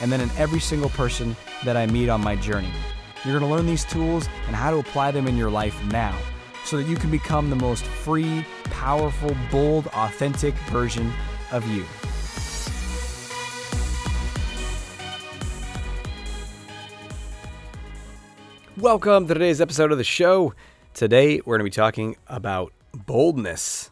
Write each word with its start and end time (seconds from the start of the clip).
and 0.00 0.12
then 0.12 0.20
in 0.20 0.30
every 0.36 0.60
single 0.60 0.90
person 0.90 1.36
that 1.64 1.76
I 1.76 1.86
meet 1.86 2.08
on 2.08 2.20
my 2.20 2.36
journey. 2.36 2.70
You're 3.24 3.38
going 3.38 3.50
to 3.50 3.56
learn 3.56 3.66
these 3.66 3.84
tools 3.84 4.28
and 4.46 4.54
how 4.54 4.70
to 4.70 4.78
apply 4.78 5.10
them 5.10 5.26
in 5.26 5.36
your 5.36 5.50
life 5.50 5.76
now 5.86 6.16
so 6.64 6.76
that 6.76 6.86
you 6.86 6.96
can 6.96 7.10
become 7.10 7.50
the 7.50 7.56
most 7.56 7.84
free, 7.84 8.44
powerful, 8.64 9.36
bold, 9.50 9.88
authentic 9.88 10.54
version 10.70 11.12
of 11.50 11.66
you. 11.68 11.84
Welcome 18.76 19.26
to 19.26 19.34
today's 19.34 19.60
episode 19.60 19.90
of 19.90 19.98
the 19.98 20.04
show. 20.04 20.54
Today, 20.94 21.40
we're 21.44 21.58
going 21.58 21.60
to 21.60 21.64
be 21.64 21.70
talking 21.70 22.14
about 22.28 22.72
boldness. 22.94 23.90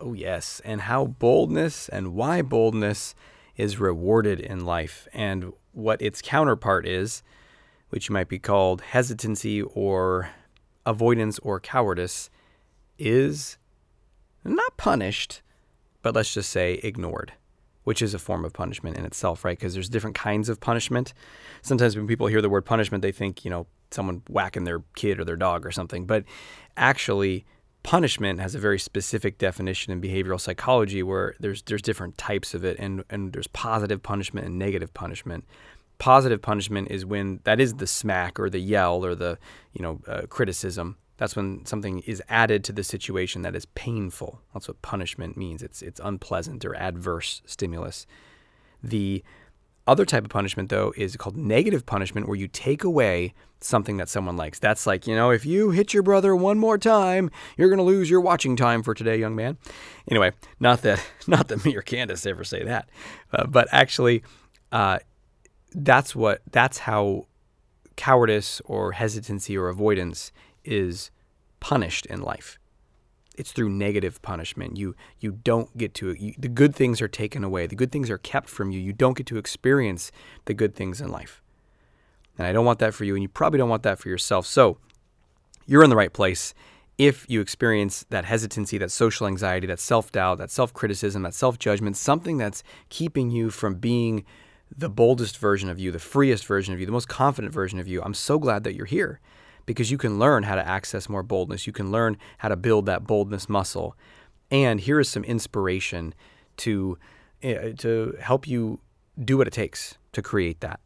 Oh, 0.00 0.12
yes, 0.12 0.60
and 0.66 0.82
how 0.82 1.06
boldness 1.06 1.88
and 1.88 2.14
why 2.14 2.42
boldness 2.42 3.14
is 3.58 3.78
rewarded 3.78 4.40
in 4.40 4.64
life 4.64 5.06
and 5.12 5.52
what 5.72 6.00
its 6.00 6.22
counterpart 6.22 6.86
is, 6.86 7.22
which 7.90 8.08
might 8.08 8.28
be 8.28 8.38
called 8.38 8.80
hesitancy 8.80 9.60
or 9.60 10.30
avoidance 10.86 11.38
or 11.40 11.60
cowardice, 11.60 12.30
is 12.98 13.58
not 14.44 14.76
punished, 14.76 15.42
but 16.02 16.14
let's 16.14 16.32
just 16.32 16.50
say 16.50 16.80
ignored, 16.82 17.32
which 17.84 18.00
is 18.00 18.14
a 18.14 18.18
form 18.18 18.44
of 18.44 18.52
punishment 18.52 18.96
in 18.96 19.04
itself, 19.04 19.44
right? 19.44 19.58
Because 19.58 19.74
there's 19.74 19.88
different 19.88 20.16
kinds 20.16 20.48
of 20.48 20.60
punishment. 20.60 21.12
Sometimes 21.62 21.96
when 21.96 22.06
people 22.06 22.28
hear 22.28 22.40
the 22.40 22.48
word 22.48 22.64
punishment, 22.64 23.02
they 23.02 23.12
think, 23.12 23.44
you 23.44 23.50
know, 23.50 23.66
someone 23.90 24.22
whacking 24.28 24.64
their 24.64 24.82
kid 24.94 25.18
or 25.18 25.24
their 25.24 25.36
dog 25.36 25.66
or 25.66 25.70
something. 25.70 26.06
But 26.06 26.24
actually, 26.76 27.44
punishment 27.88 28.38
has 28.38 28.54
a 28.54 28.58
very 28.58 28.78
specific 28.78 29.38
definition 29.38 29.90
in 29.94 29.98
behavioral 29.98 30.38
psychology 30.38 31.02
where 31.02 31.34
there's 31.40 31.62
there's 31.62 31.80
different 31.80 32.18
types 32.18 32.52
of 32.52 32.62
it 32.62 32.76
and 32.78 33.02
and 33.08 33.32
there's 33.32 33.46
positive 33.46 34.02
punishment 34.02 34.46
and 34.46 34.58
negative 34.58 34.92
punishment. 34.92 35.42
Positive 35.96 36.42
punishment 36.42 36.90
is 36.90 37.06
when 37.06 37.40
that 37.44 37.58
is 37.58 37.72
the 37.76 37.86
smack 37.86 38.38
or 38.38 38.50
the 38.50 38.58
yell 38.58 39.02
or 39.06 39.14
the 39.14 39.38
you 39.72 39.80
know 39.80 40.02
uh, 40.06 40.26
criticism. 40.28 40.98
That's 41.16 41.34
when 41.34 41.64
something 41.64 42.00
is 42.00 42.22
added 42.28 42.62
to 42.64 42.72
the 42.72 42.84
situation 42.84 43.40
that 43.40 43.56
is 43.56 43.64
painful. 43.64 44.42
That's 44.52 44.68
what 44.68 44.82
punishment 44.82 45.38
means. 45.38 45.62
It's 45.62 45.80
it's 45.80 46.00
unpleasant 46.04 46.66
or 46.66 46.74
adverse 46.76 47.40
stimulus. 47.46 48.06
The 48.82 49.24
other 49.88 50.04
type 50.04 50.24
of 50.24 50.30
punishment 50.30 50.68
though 50.68 50.92
is 50.96 51.16
called 51.16 51.36
negative 51.36 51.84
punishment 51.86 52.28
where 52.28 52.36
you 52.36 52.46
take 52.46 52.84
away 52.84 53.34
something 53.60 53.96
that 53.96 54.08
someone 54.08 54.36
likes 54.36 54.58
that's 54.60 54.86
like 54.86 55.06
you 55.06 55.16
know 55.16 55.30
if 55.30 55.44
you 55.44 55.70
hit 55.70 55.92
your 55.92 56.02
brother 56.02 56.36
one 56.36 56.58
more 56.58 56.78
time 56.78 57.30
you're 57.56 57.68
going 57.68 57.78
to 57.78 57.82
lose 57.82 58.08
your 58.08 58.20
watching 58.20 58.54
time 58.54 58.82
for 58.82 58.94
today 58.94 59.16
young 59.16 59.34
man 59.34 59.56
anyway 60.08 60.30
not 60.60 60.82
that 60.82 61.02
not 61.26 61.48
that 61.48 61.64
me 61.64 61.74
or 61.74 61.82
candace 61.82 62.24
ever 62.26 62.44
say 62.44 62.62
that 62.62 62.88
uh, 63.32 63.46
but 63.46 63.66
actually 63.72 64.22
uh, 64.70 64.98
that's 65.72 66.14
what 66.14 66.42
that's 66.52 66.78
how 66.78 67.26
cowardice 67.96 68.62
or 68.64 68.92
hesitancy 68.92 69.58
or 69.58 69.68
avoidance 69.68 70.32
is 70.64 71.10
punished 71.60 72.06
in 72.06 72.22
life. 72.22 72.58
It's 73.38 73.52
through 73.52 73.70
negative 73.70 74.20
punishment. 74.20 74.76
You 74.76 74.94
you 75.20 75.32
don't 75.32 75.74
get 75.78 75.94
to 75.94 76.12
you, 76.12 76.34
the 76.36 76.48
good 76.48 76.74
things 76.74 77.00
are 77.00 77.08
taken 77.08 77.44
away. 77.44 77.66
The 77.66 77.76
good 77.76 77.92
things 77.92 78.10
are 78.10 78.18
kept 78.18 78.48
from 78.48 78.70
you. 78.70 78.80
You 78.80 78.92
don't 78.92 79.16
get 79.16 79.26
to 79.26 79.38
experience 79.38 80.10
the 80.46 80.54
good 80.54 80.74
things 80.74 81.00
in 81.00 81.10
life. 81.10 81.40
And 82.36 82.46
I 82.46 82.52
don't 82.52 82.64
want 82.64 82.80
that 82.80 82.94
for 82.94 83.04
you 83.04 83.14
and 83.14 83.22
you 83.22 83.28
probably 83.28 83.58
don't 83.58 83.68
want 83.68 83.84
that 83.84 83.98
for 83.98 84.08
yourself. 84.08 84.46
So, 84.46 84.78
you're 85.66 85.84
in 85.84 85.90
the 85.90 85.96
right 85.96 86.12
place 86.12 86.54
if 86.98 87.24
you 87.28 87.40
experience 87.40 88.04
that 88.10 88.24
hesitancy, 88.24 88.76
that 88.78 88.90
social 88.90 89.28
anxiety, 89.28 89.68
that 89.68 89.78
self-doubt, 89.78 90.38
that 90.38 90.50
self-criticism, 90.50 91.22
that 91.22 91.34
self-judgment, 91.34 91.96
something 91.96 92.38
that's 92.38 92.64
keeping 92.88 93.30
you 93.30 93.50
from 93.50 93.76
being 93.76 94.24
the 94.76 94.88
boldest 94.88 95.38
version 95.38 95.68
of 95.68 95.78
you, 95.78 95.92
the 95.92 95.98
freest 96.00 96.44
version 96.44 96.74
of 96.74 96.80
you, 96.80 96.86
the 96.86 96.92
most 96.92 97.08
confident 97.08 97.54
version 97.54 97.78
of 97.78 97.86
you. 97.86 98.02
I'm 98.02 98.14
so 98.14 98.38
glad 98.38 98.64
that 98.64 98.74
you're 98.74 98.86
here 98.86 99.20
because 99.68 99.90
you 99.90 99.98
can 99.98 100.18
learn 100.18 100.42
how 100.42 100.54
to 100.54 100.66
access 100.66 101.08
more 101.08 101.22
boldness. 101.22 101.66
You 101.66 101.72
can 101.72 101.92
learn 101.92 102.16
how 102.38 102.48
to 102.48 102.56
build 102.56 102.86
that 102.86 103.06
boldness 103.06 103.48
muscle. 103.48 103.94
And 104.50 104.80
here 104.80 104.98
is 104.98 105.08
some 105.08 105.24
inspiration 105.24 106.14
to 106.58 106.98
uh, 107.44 107.70
to 107.78 108.16
help 108.20 108.48
you 108.48 108.80
do 109.22 109.36
what 109.38 109.46
it 109.46 109.52
takes 109.52 109.96
to 110.12 110.22
create 110.22 110.60
that. 110.60 110.80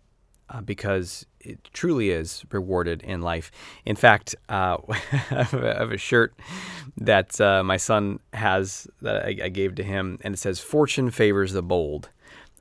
Uh, 0.50 0.60
because 0.60 1.25
it 1.41 1.59
truly 1.72 2.10
is 2.10 2.44
rewarded 2.50 3.03
in 3.03 3.22
life. 3.22 3.50
In 3.87 3.97
fact, 3.97 4.34
uh, 4.50 4.76
I 4.88 5.44
have 5.44 5.92
a 5.92 5.97
shirt 5.97 6.34
that 6.98 7.41
uh, 7.41 7.62
my 7.62 7.78
son 7.78 8.19
has 8.34 8.87
that 9.00 9.25
I, 9.25 9.28
I, 9.44 9.48
gave 9.48 9.76
to 9.76 9.82
him, 9.82 10.19
and 10.21 10.34
it 10.34 10.38
says, 10.38 10.60
Fortune 10.60 11.10
favors 11.10 11.54
the 11.54 11.62
bold 11.62 12.10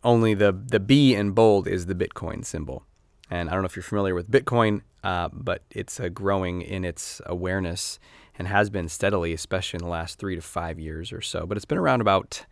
only 0.03 0.33
the 0.33 0.51
the 0.51 0.79
B 0.79 1.13
in 1.15 1.31
bold 1.31 1.67
is 1.67 1.85
the 1.85 1.95
Bitcoin 1.95 2.45
symbol. 2.45 2.85
And 3.31 3.49
I 3.49 3.53
don't 3.53 3.61
know 3.61 3.67
if 3.67 3.77
you're 3.77 3.83
familiar 3.83 4.13
with 4.13 4.29
Bitcoin, 4.29 4.81
uh, 5.03 5.29
but 5.31 5.63
it's 5.71 5.99
uh, 5.99 6.09
growing 6.09 6.61
in 6.61 6.83
its 6.83 7.21
awareness 7.25 7.97
and 8.37 8.47
has 8.47 8.69
been 8.69 8.89
steadily, 8.89 9.33
especially 9.33 9.77
in 9.77 9.85
the 9.85 9.89
last 9.89 10.19
three 10.19 10.35
to 10.35 10.41
five 10.41 10.77
years 10.77 11.13
or 11.13 11.21
so. 11.21 11.45
But 11.45 11.55
it's 11.55 11.65
been 11.65 11.77
around 11.77 12.01
about 12.01 12.45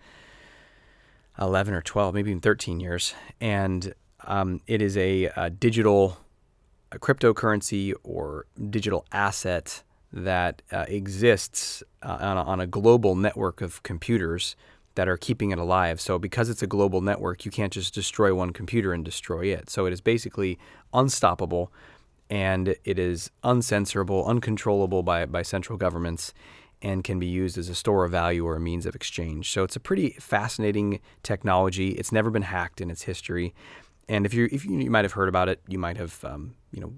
11 1.39 1.73
or 1.73 1.81
12, 1.81 2.15
maybe 2.15 2.31
even 2.31 2.41
13 2.41 2.79
years. 2.79 3.13
And 3.41 3.93
um, 4.25 4.61
it 4.67 4.81
is 4.81 4.95
a, 4.97 5.25
a 5.35 5.49
digital 5.49 6.17
a 6.91 6.97
cryptocurrency 6.97 7.93
or 8.03 8.45
digital 8.69 9.05
asset 9.11 9.83
that 10.11 10.61
uh, 10.71 10.85
exists 10.87 11.83
uh, 12.01 12.17
on, 12.19 12.37
a, 12.37 12.43
on, 12.43 12.59
a, 12.59 12.65
global 12.65 13.15
network 13.15 13.61
of 13.61 13.83
computers 13.83 14.55
that 14.99 15.07
are 15.07 15.15
keeping 15.15 15.51
it 15.51 15.57
alive. 15.57 16.01
So 16.01 16.19
because 16.19 16.49
it's 16.49 16.61
a 16.61 16.67
global 16.67 16.99
network, 16.99 17.45
you 17.45 17.51
can't 17.51 17.71
just 17.71 17.93
destroy 17.93 18.35
one 18.35 18.51
computer 18.51 18.91
and 18.91 19.05
destroy 19.05 19.45
it. 19.45 19.69
So 19.69 19.85
it 19.85 19.93
is 19.93 20.01
basically 20.01 20.59
unstoppable 20.93 21.71
and 22.29 22.75
it 22.83 22.99
is 22.99 23.31
uncensorable, 23.41 24.27
uncontrollable 24.27 25.01
by, 25.01 25.25
by 25.25 25.41
central 25.41 25.77
governments 25.77 26.33
and 26.81 27.01
can 27.01 27.17
be 27.17 27.27
used 27.27 27.57
as 27.57 27.69
a 27.69 27.75
store 27.75 28.03
of 28.03 28.11
value 28.11 28.45
or 28.45 28.57
a 28.57 28.59
means 28.59 28.85
of 28.85 28.93
exchange. 28.93 29.51
So 29.51 29.63
it's 29.63 29.77
a 29.77 29.79
pretty 29.79 30.17
fascinating 30.19 30.99
technology. 31.23 31.91
It's 31.91 32.11
never 32.11 32.29
been 32.29 32.41
hacked 32.41 32.81
in 32.81 32.91
its 32.91 33.03
history. 33.03 33.55
And 34.09 34.25
if 34.25 34.33
you 34.33 34.49
if 34.51 34.65
you, 34.65 34.79
you 34.79 34.91
might 34.91 35.05
have 35.05 35.13
heard 35.13 35.29
about 35.29 35.47
it, 35.47 35.61
you 35.69 35.79
might 35.79 35.95
have 35.95 36.21
um, 36.25 36.55
you 36.73 36.81
know 36.81 36.91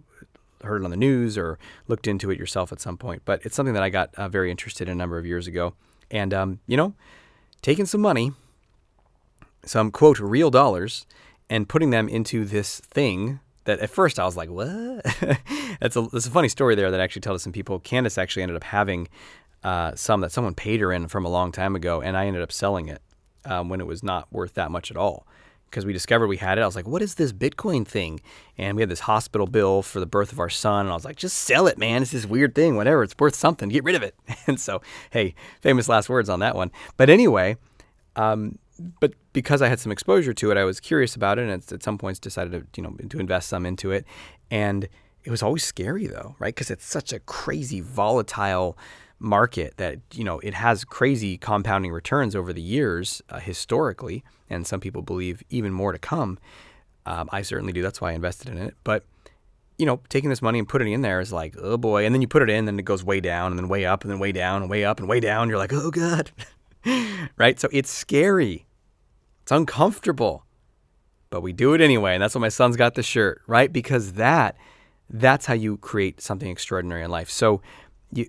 heard 0.63 0.81
it 0.81 0.85
on 0.85 0.89
the 0.89 0.97
news 0.97 1.37
or 1.37 1.59
looked 1.87 2.07
into 2.07 2.31
it 2.31 2.39
yourself 2.39 2.71
at 2.71 2.81
some 2.81 2.97
point. 2.97 3.21
But 3.25 3.45
it's 3.45 3.55
something 3.55 3.75
that 3.75 3.83
I 3.83 3.89
got 3.89 4.15
uh, 4.15 4.27
very 4.27 4.49
interested 4.49 4.87
in 4.87 4.93
a 4.93 4.95
number 4.95 5.19
of 5.19 5.25
years 5.27 5.45
ago. 5.45 5.75
And 6.09 6.33
um, 6.33 6.59
you 6.65 6.77
know, 6.77 6.95
taking 7.61 7.85
some 7.85 8.01
money, 8.01 8.33
some 9.65 9.91
quote 9.91 10.19
real 10.19 10.49
dollars, 10.49 11.05
and 11.49 11.67
putting 11.67 11.89
them 11.89 12.07
into 12.07 12.45
this 12.45 12.79
thing 12.79 13.39
that 13.65 13.79
at 13.79 13.89
first 13.89 14.19
I 14.19 14.25
was 14.25 14.35
like, 14.35 14.49
what? 14.49 14.67
that's, 15.79 15.95
a, 15.95 16.01
that's 16.11 16.25
a 16.25 16.31
funny 16.31 16.49
story 16.49 16.75
there 16.75 16.89
that 16.91 16.99
I 16.99 17.03
actually 17.03 17.21
tell 17.21 17.33
to 17.33 17.39
some 17.39 17.53
people. 17.53 17.79
Candace 17.79 18.17
actually 18.17 18.43
ended 18.43 18.55
up 18.55 18.63
having 18.63 19.07
uh, 19.63 19.93
some 19.95 20.21
that 20.21 20.31
someone 20.31 20.55
paid 20.55 20.79
her 20.79 20.91
in 20.91 21.07
from 21.07 21.25
a 21.25 21.29
long 21.29 21.51
time 21.51 21.75
ago, 21.75 22.01
and 22.01 22.17
I 22.17 22.25
ended 22.25 22.41
up 22.41 22.51
selling 22.51 22.87
it 22.87 23.01
um, 23.45 23.69
when 23.69 23.79
it 23.79 23.87
was 23.87 24.01
not 24.03 24.31
worth 24.31 24.55
that 24.55 24.71
much 24.71 24.89
at 24.89 24.97
all 24.97 25.27
because 25.71 25.85
we 25.85 25.93
discovered 25.93 26.27
we 26.27 26.37
had 26.37 26.57
it. 26.57 26.61
I 26.61 26.65
was 26.65 26.75
like, 26.75 26.85
what 26.87 27.01
is 27.01 27.15
this 27.15 27.31
Bitcoin 27.31 27.87
thing? 27.87 28.19
And 28.57 28.75
we 28.75 28.81
had 28.81 28.89
this 28.89 28.99
hospital 28.99 29.47
bill 29.47 29.81
for 29.81 30.01
the 30.01 30.05
birth 30.05 30.33
of 30.33 30.39
our 30.39 30.49
son. 30.49 30.81
And 30.81 30.89
I 30.89 30.93
was 30.93 31.05
like, 31.05 31.15
just 31.15 31.37
sell 31.37 31.65
it, 31.65 31.77
man. 31.77 32.01
It's 32.01 32.11
this 32.11 32.25
weird 32.25 32.53
thing, 32.53 32.75
whatever. 32.75 33.03
It's 33.03 33.15
worth 33.17 33.35
something. 33.35 33.69
Get 33.69 33.85
rid 33.85 33.95
of 33.95 34.03
it. 34.03 34.15
And 34.47 34.59
so, 34.59 34.81
hey, 35.11 35.35
famous 35.61 35.87
last 35.87 36.09
words 36.09 36.27
on 36.27 36.39
that 36.39 36.55
one. 36.55 36.71
But 36.97 37.09
anyway, 37.09 37.57
um, 38.15 38.57
but 38.99 39.13
because 39.33 39.61
I 39.61 39.69
had 39.69 39.79
some 39.79 39.91
exposure 39.91 40.33
to 40.33 40.51
it, 40.51 40.57
I 40.57 40.65
was 40.65 40.79
curious 40.79 41.15
about 41.15 41.39
it. 41.39 41.47
And 41.47 41.63
at 41.71 41.83
some 41.83 41.97
points 41.97 42.19
decided 42.19 42.51
to, 42.51 42.65
you 42.75 42.83
know, 42.83 42.95
to 43.07 43.19
invest 43.19 43.47
some 43.47 43.65
into 43.65 43.91
it. 43.91 44.05
And 44.49 44.89
it 45.23 45.29
was 45.29 45.41
always 45.41 45.63
scary 45.63 46.07
though, 46.07 46.35
right? 46.39 46.53
Because 46.53 46.71
it's 46.71 46.85
such 46.85 47.13
a 47.13 47.19
crazy, 47.19 47.79
volatile, 47.79 48.77
market 49.21 49.77
that 49.77 49.99
you 50.13 50.23
know 50.23 50.39
it 50.39 50.53
has 50.53 50.83
crazy 50.83 51.37
compounding 51.37 51.91
returns 51.91 52.35
over 52.35 52.51
the 52.51 52.61
years 52.61 53.21
uh, 53.29 53.39
historically, 53.39 54.23
and 54.49 54.65
some 54.67 54.79
people 54.79 55.01
believe 55.01 55.43
even 55.49 55.71
more 55.71 55.91
to 55.91 55.99
come. 55.99 56.39
Um, 57.05 57.29
I 57.31 57.41
certainly 57.43 57.73
do. 57.73 57.81
That's 57.81 58.01
why 58.01 58.11
I 58.11 58.13
invested 58.13 58.49
in 58.49 58.57
it. 58.57 58.75
But 58.83 59.05
you 59.77 59.85
know, 59.85 60.01
taking 60.09 60.29
this 60.29 60.41
money 60.41 60.59
and 60.59 60.67
putting 60.69 60.91
it 60.91 60.95
in 60.95 61.01
there 61.01 61.19
is 61.19 61.31
like, 61.33 61.55
oh 61.59 61.77
boy. 61.77 62.05
And 62.05 62.13
then 62.13 62.21
you 62.21 62.27
put 62.27 62.43
it 62.43 62.49
in, 62.49 62.67
and 62.67 62.79
it 62.79 62.83
goes 62.83 63.03
way 63.03 63.19
down, 63.19 63.51
and 63.51 63.59
then 63.59 63.67
way 63.67 63.85
up, 63.85 64.03
and 64.03 64.11
then 64.11 64.19
way 64.19 64.31
down, 64.31 64.61
and 64.61 64.69
way 64.69 64.83
up, 64.85 64.99
and 64.99 65.07
way 65.09 65.19
down. 65.19 65.49
You're 65.49 65.57
like, 65.57 65.73
oh 65.73 65.91
god, 65.91 66.31
right? 67.37 67.59
So 67.59 67.69
it's 67.71 67.89
scary. 67.91 68.65
It's 69.43 69.51
uncomfortable. 69.51 70.45
but 71.31 71.41
we 71.41 71.53
do 71.53 71.73
it 71.73 71.81
anyway. 71.81 72.13
And 72.13 72.21
that's 72.21 72.35
why 72.35 72.41
my 72.41 72.49
son's 72.49 72.75
got 72.75 72.93
the 72.95 73.03
shirt, 73.03 73.41
right? 73.47 73.71
Because 73.71 74.13
that 74.13 74.55
that's 75.09 75.45
how 75.45 75.53
you 75.55 75.77
create 75.77 76.21
something 76.21 76.49
extraordinary 76.49 77.03
in 77.03 77.11
life. 77.11 77.29
So 77.29 77.61
you 78.13 78.27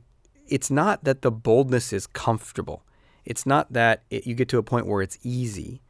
it's 0.53 0.71
not 0.71 1.05
that 1.05 1.23
the 1.23 1.31
boldness 1.31 1.95
is 1.95 2.07
comfortable. 2.07 2.83
It's 3.25 3.47
not 3.47 3.73
that 3.73 4.03
it, 4.11 4.27
you 4.27 4.35
get 4.35 4.51
to 4.51 4.59
a 4.59 4.63
point 4.63 4.87
where 4.87 5.01
it's 5.01 5.19
easy. 5.23 5.81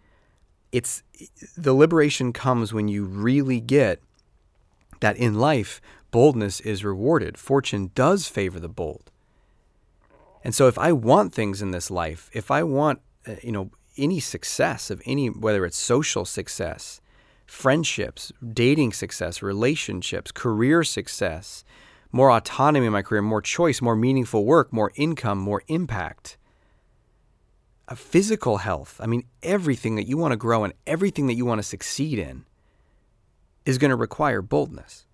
It's 0.71 1.03
the 1.57 1.75
liberation 1.75 2.33
comes 2.33 2.73
when 2.73 2.87
you 2.87 3.05
really 3.05 3.59
get 3.59 4.01
that 5.01 5.17
in 5.17 5.35
life 5.35 5.81
boldness 6.13 6.61
is 6.61 6.85
rewarded. 6.85 7.37
Fortune 7.39 7.91
does 7.97 8.29
favor 8.29 8.61
the 8.61 8.69
bold. 8.69 9.11
And 10.45 10.55
so 10.55 10.69
if 10.69 10.79
I 10.79 10.93
want 10.93 11.35
things 11.35 11.61
in 11.61 11.73
this 11.73 11.91
life, 11.91 12.31
if 12.33 12.49
I 12.53 12.63
want 12.63 13.01
uh, 13.27 13.35
you 13.43 13.51
know 13.51 13.73
any 13.99 14.21
success 14.21 14.91
of 14.93 15.03
any 15.05 15.27
whether 15.27 15.67
it's 15.67 15.77
social 15.77 16.25
success, 16.25 17.01
friendships, 17.47 18.31
dating 18.53 18.93
success, 18.93 19.43
relationships, 19.43 20.31
career 20.31 20.85
success, 20.85 21.65
more 22.13 22.31
autonomy 22.31 22.87
in 22.87 22.93
my 22.93 23.03
career, 23.03 23.23
more 23.23 23.43
choice, 23.43 23.81
more 23.81 23.97
meaningful 23.97 24.45
work, 24.45 24.73
more 24.73 24.93
income, 24.95 25.39
more 25.39 25.63
impact. 25.67 26.37
A 27.89 27.97
physical 27.97 28.59
health. 28.59 29.01
I 29.03 29.07
mean, 29.07 29.25
everything 29.43 29.97
that 29.97 30.07
you 30.07 30.17
want 30.17 30.33
to 30.33 30.37
grow 30.37 30.63
and 30.63 30.75
everything 30.87 31.27
that 31.27 31.35
you 31.35 31.45
want 31.45 31.59
to 31.59 31.63
succeed 31.63 32.19
in 32.19 32.45
is 33.65 33.79
going 33.79 33.91
to 33.91 33.97
require 33.97 34.43
boldness. 34.43 35.07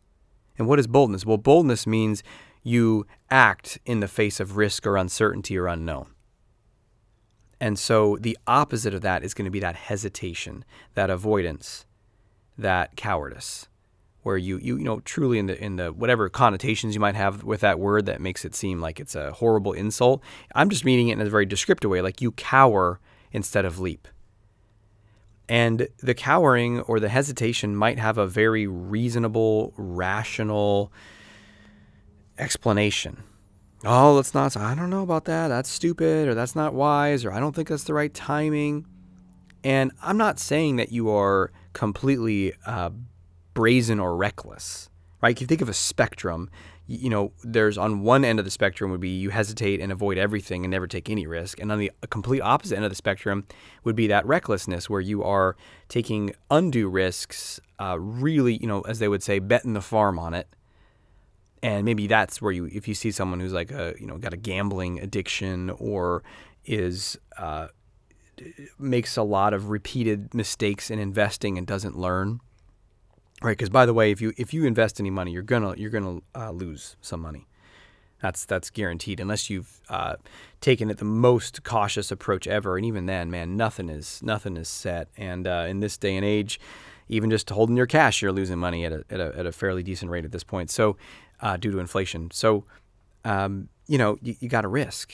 And 0.59 0.67
what 0.67 0.79
is 0.79 0.87
boldness? 0.87 1.25
Well, 1.25 1.39
boldness 1.39 1.87
means 1.87 2.23
you 2.63 3.07
act 3.31 3.79
in 3.87 4.01
the 4.01 4.09
face 4.09 4.41
of 4.41 4.57
risk 4.57 4.87
or 4.87 4.97
uncertainty 4.97 5.57
or 5.57 5.67
unknown. 5.67 6.11
And 7.61 7.79
so 7.79 8.17
the 8.21 8.37
opposite 8.47 8.95
of 8.95 9.01
that 9.03 9.25
is 9.25 9.35
going 9.35 9.45
to 9.45 9.51
be 9.51 9.61
that 9.61 9.77
hesitation, 9.77 10.65
that 10.95 11.11
avoidance, 11.11 11.87
that 12.57 12.97
cowardice, 12.97 13.69
where 14.23 14.37
you, 14.37 14.59
you 14.59 14.77
you 14.77 14.85
know 14.85 15.01
truly 15.01 15.39
in 15.39 15.47
the 15.47 15.63
in 15.63 15.77
the 15.77 15.93
whatever 15.93 16.29
connotations 16.29 16.95
you 16.95 17.01
might 17.01 17.15
have 17.15 17.45
with 17.45 17.61
that 17.61 17.79
word 17.79 18.07
that 18.07 18.21
makes 18.21 18.45
it 18.45 18.55
seem 18.55 18.81
like 18.81 19.01
it's 19.01 19.15
a 19.15 19.33
horrible 19.33 19.73
insult. 19.73 20.23
I'm 20.55 20.71
just 20.71 20.85
meaning 20.85 21.09
it 21.09 21.13
in 21.15 21.21
a 21.21 21.31
very 21.31 21.47
descriptive 21.47 21.91
way, 21.91 22.03
like 22.03 22.21
you 22.21 22.33
cower 22.33 23.01
instead 23.33 23.65
of 23.65 23.79
leap. 23.79 24.09
And 25.49 25.89
the 25.99 26.15
cowering 26.15 26.81
or 26.81 27.01
the 27.01 27.09
hesitation 27.09 27.75
might 27.75 27.99
have 27.99 28.19
a 28.19 28.27
very 28.27 28.67
reasonable, 28.67 29.73
rational 29.77 30.93
explanation. 32.39 33.23
Oh, 33.85 34.15
let's 34.15 34.35
not, 34.35 34.57
I 34.57 34.75
don't 34.75 34.91
know 34.91 35.03
about 35.03 35.25
that. 35.27 35.49
That's 35.49 35.71
stupid, 35.71 36.29
or 36.29 36.35
that's 36.35 36.57
not 36.57 36.75
wise, 36.75 37.25
or 37.25 37.33
I 37.33 37.41
don't 37.41 37.55
think 37.55 37.69
that's 37.69 37.85
the 37.85 37.95
right 37.95 38.13
timing. 38.13 38.87
And 39.65 39.93
I'm 40.03 40.17
not 40.19 40.39
saying 40.39 40.77
that 40.77 40.93
you 40.93 41.11
are 41.11 41.53
completely 41.73 42.53
uh, 42.67 42.91
brazen 43.59 43.99
or 43.99 44.17
reckless, 44.17 44.89
right? 45.21 45.35
If 45.35 45.41
you 45.41 45.49
think 45.49 45.63
of 45.63 45.69
a 45.69 45.75
spectrum, 45.75 46.49
you 46.87 47.11
know, 47.11 47.33
there's 47.43 47.77
on 47.77 48.03
one 48.03 48.25
end 48.25 48.39
of 48.39 48.45
the 48.45 48.53
spectrum 48.53 48.93
would 48.93 49.01
be 49.01 49.09
you 49.09 49.31
hesitate 49.31 49.81
and 49.81 49.91
avoid 49.91 50.17
everything 50.17 50.65
and 50.65 50.71
never 50.71 50.87
take 50.87 51.11
any 51.11 51.27
risk. 51.27 51.59
And 51.59 51.73
on 51.73 51.81
the 51.81 51.91
complete 52.09 52.41
opposite 52.41 52.77
end 52.77 52.85
of 52.85 52.93
the 52.93 52.95
spectrum 52.95 53.45
would 53.83 53.97
be 53.97 54.07
that 54.07 54.25
recklessness 54.27 54.89
where 54.89 55.01
you 55.01 55.25
are 55.25 55.57
taking 55.89 56.37
undue 56.53 56.89
risks, 56.89 57.59
uh, 57.81 57.99
really, 57.99 58.59
you 58.59 58.69
know, 58.69 58.83
as 58.83 59.01
they 59.01 59.09
would 59.09 59.25
say, 59.25 59.41
betting 59.41 59.73
the 59.73 59.81
farm 59.81 60.21
on 60.21 60.35
it. 60.35 60.47
And 61.61 61.85
maybe 61.85 62.07
that's 62.07 62.41
where 62.41 62.53
you, 62.53 62.67
if 62.67 62.87
you 62.87 62.95
see 62.95 63.11
someone 63.11 63.41
who's 63.41 63.53
like 63.53 63.73
a, 63.73 63.97
you 63.99 64.07
know, 64.07 64.19
got 64.19 64.35
a 64.35 64.37
gambling 64.37 65.01
addiction 65.01 65.71
or 65.71 66.23
is, 66.65 67.19
uh, 67.37 67.67
makes 68.79 69.17
a 69.17 69.25
lot 69.25 69.53
of 69.53 69.69
repeated 69.69 70.33
mistakes 70.33 70.93
in 70.93 71.01
investing 71.01 71.59
and 71.59 71.67
doesn't 71.67 71.99
learn 71.99 72.39
right? 73.43 73.57
Because 73.57 73.71
by 73.71 73.87
the 73.87 73.95
way, 73.95 74.11
if 74.11 74.21
you 74.21 74.33
if 74.37 74.53
you 74.53 74.65
invest 74.65 75.01
any 75.01 75.11
money, 75.11 75.33
you're 75.33 75.43
gonna 75.43 75.75
you're 75.77 75.91
gonna 75.91 76.21
uh, 76.35 76.51
lose 76.51 76.97
some 77.01 77.21
money. 77.21 77.47
That's 78.21 78.45
that's 78.45 78.71
guaranteed 78.71 79.21
unless 79.21 79.49
you've 79.49 79.81
uh, 79.89 80.17
taken 80.61 80.91
it 80.91 80.99
the 80.99 81.05
most 81.05 81.63
cautious 81.63 82.11
approach 82.11 82.47
ever. 82.49 82.77
And 82.77 82.85
even 82.85 83.07
then, 83.07 83.31
man, 83.31 83.57
nothing 83.57 83.89
is 83.89 84.21
nothing 84.23 84.57
is 84.57 84.69
set. 84.69 85.09
And 85.17 85.47
uh, 85.47 85.67
in 85.69 85.81
this 85.81 85.97
day 85.97 86.17
and 86.17 86.25
age, 86.25 86.59
even 87.09 87.31
just 87.31 87.49
holding 87.51 87.77
your 87.77 87.87
cash, 87.87 88.21
you're 88.21 88.33
losing 88.33 88.59
money 88.59 88.85
at 88.85 88.93
a 88.93 89.05
at 89.11 89.21
a, 89.21 89.39
at 89.39 89.47
a 89.47 89.53
fairly 89.53 89.83
decent 89.83 90.11
rate 90.11 90.25
at 90.25 90.33
this 90.33 90.45
point. 90.45 90.71
So 90.71 90.97
uh, 91.41 91.57
due 91.57 91.71
to 91.71 91.79
inflation, 91.79 92.31
so 92.33 92.65
um, 93.25 93.69
you 93.87 93.99
know 93.99 94.19
you, 94.21 94.35
you 94.41 94.49
got 94.49 94.63
to 94.63 94.69
risk, 94.69 95.13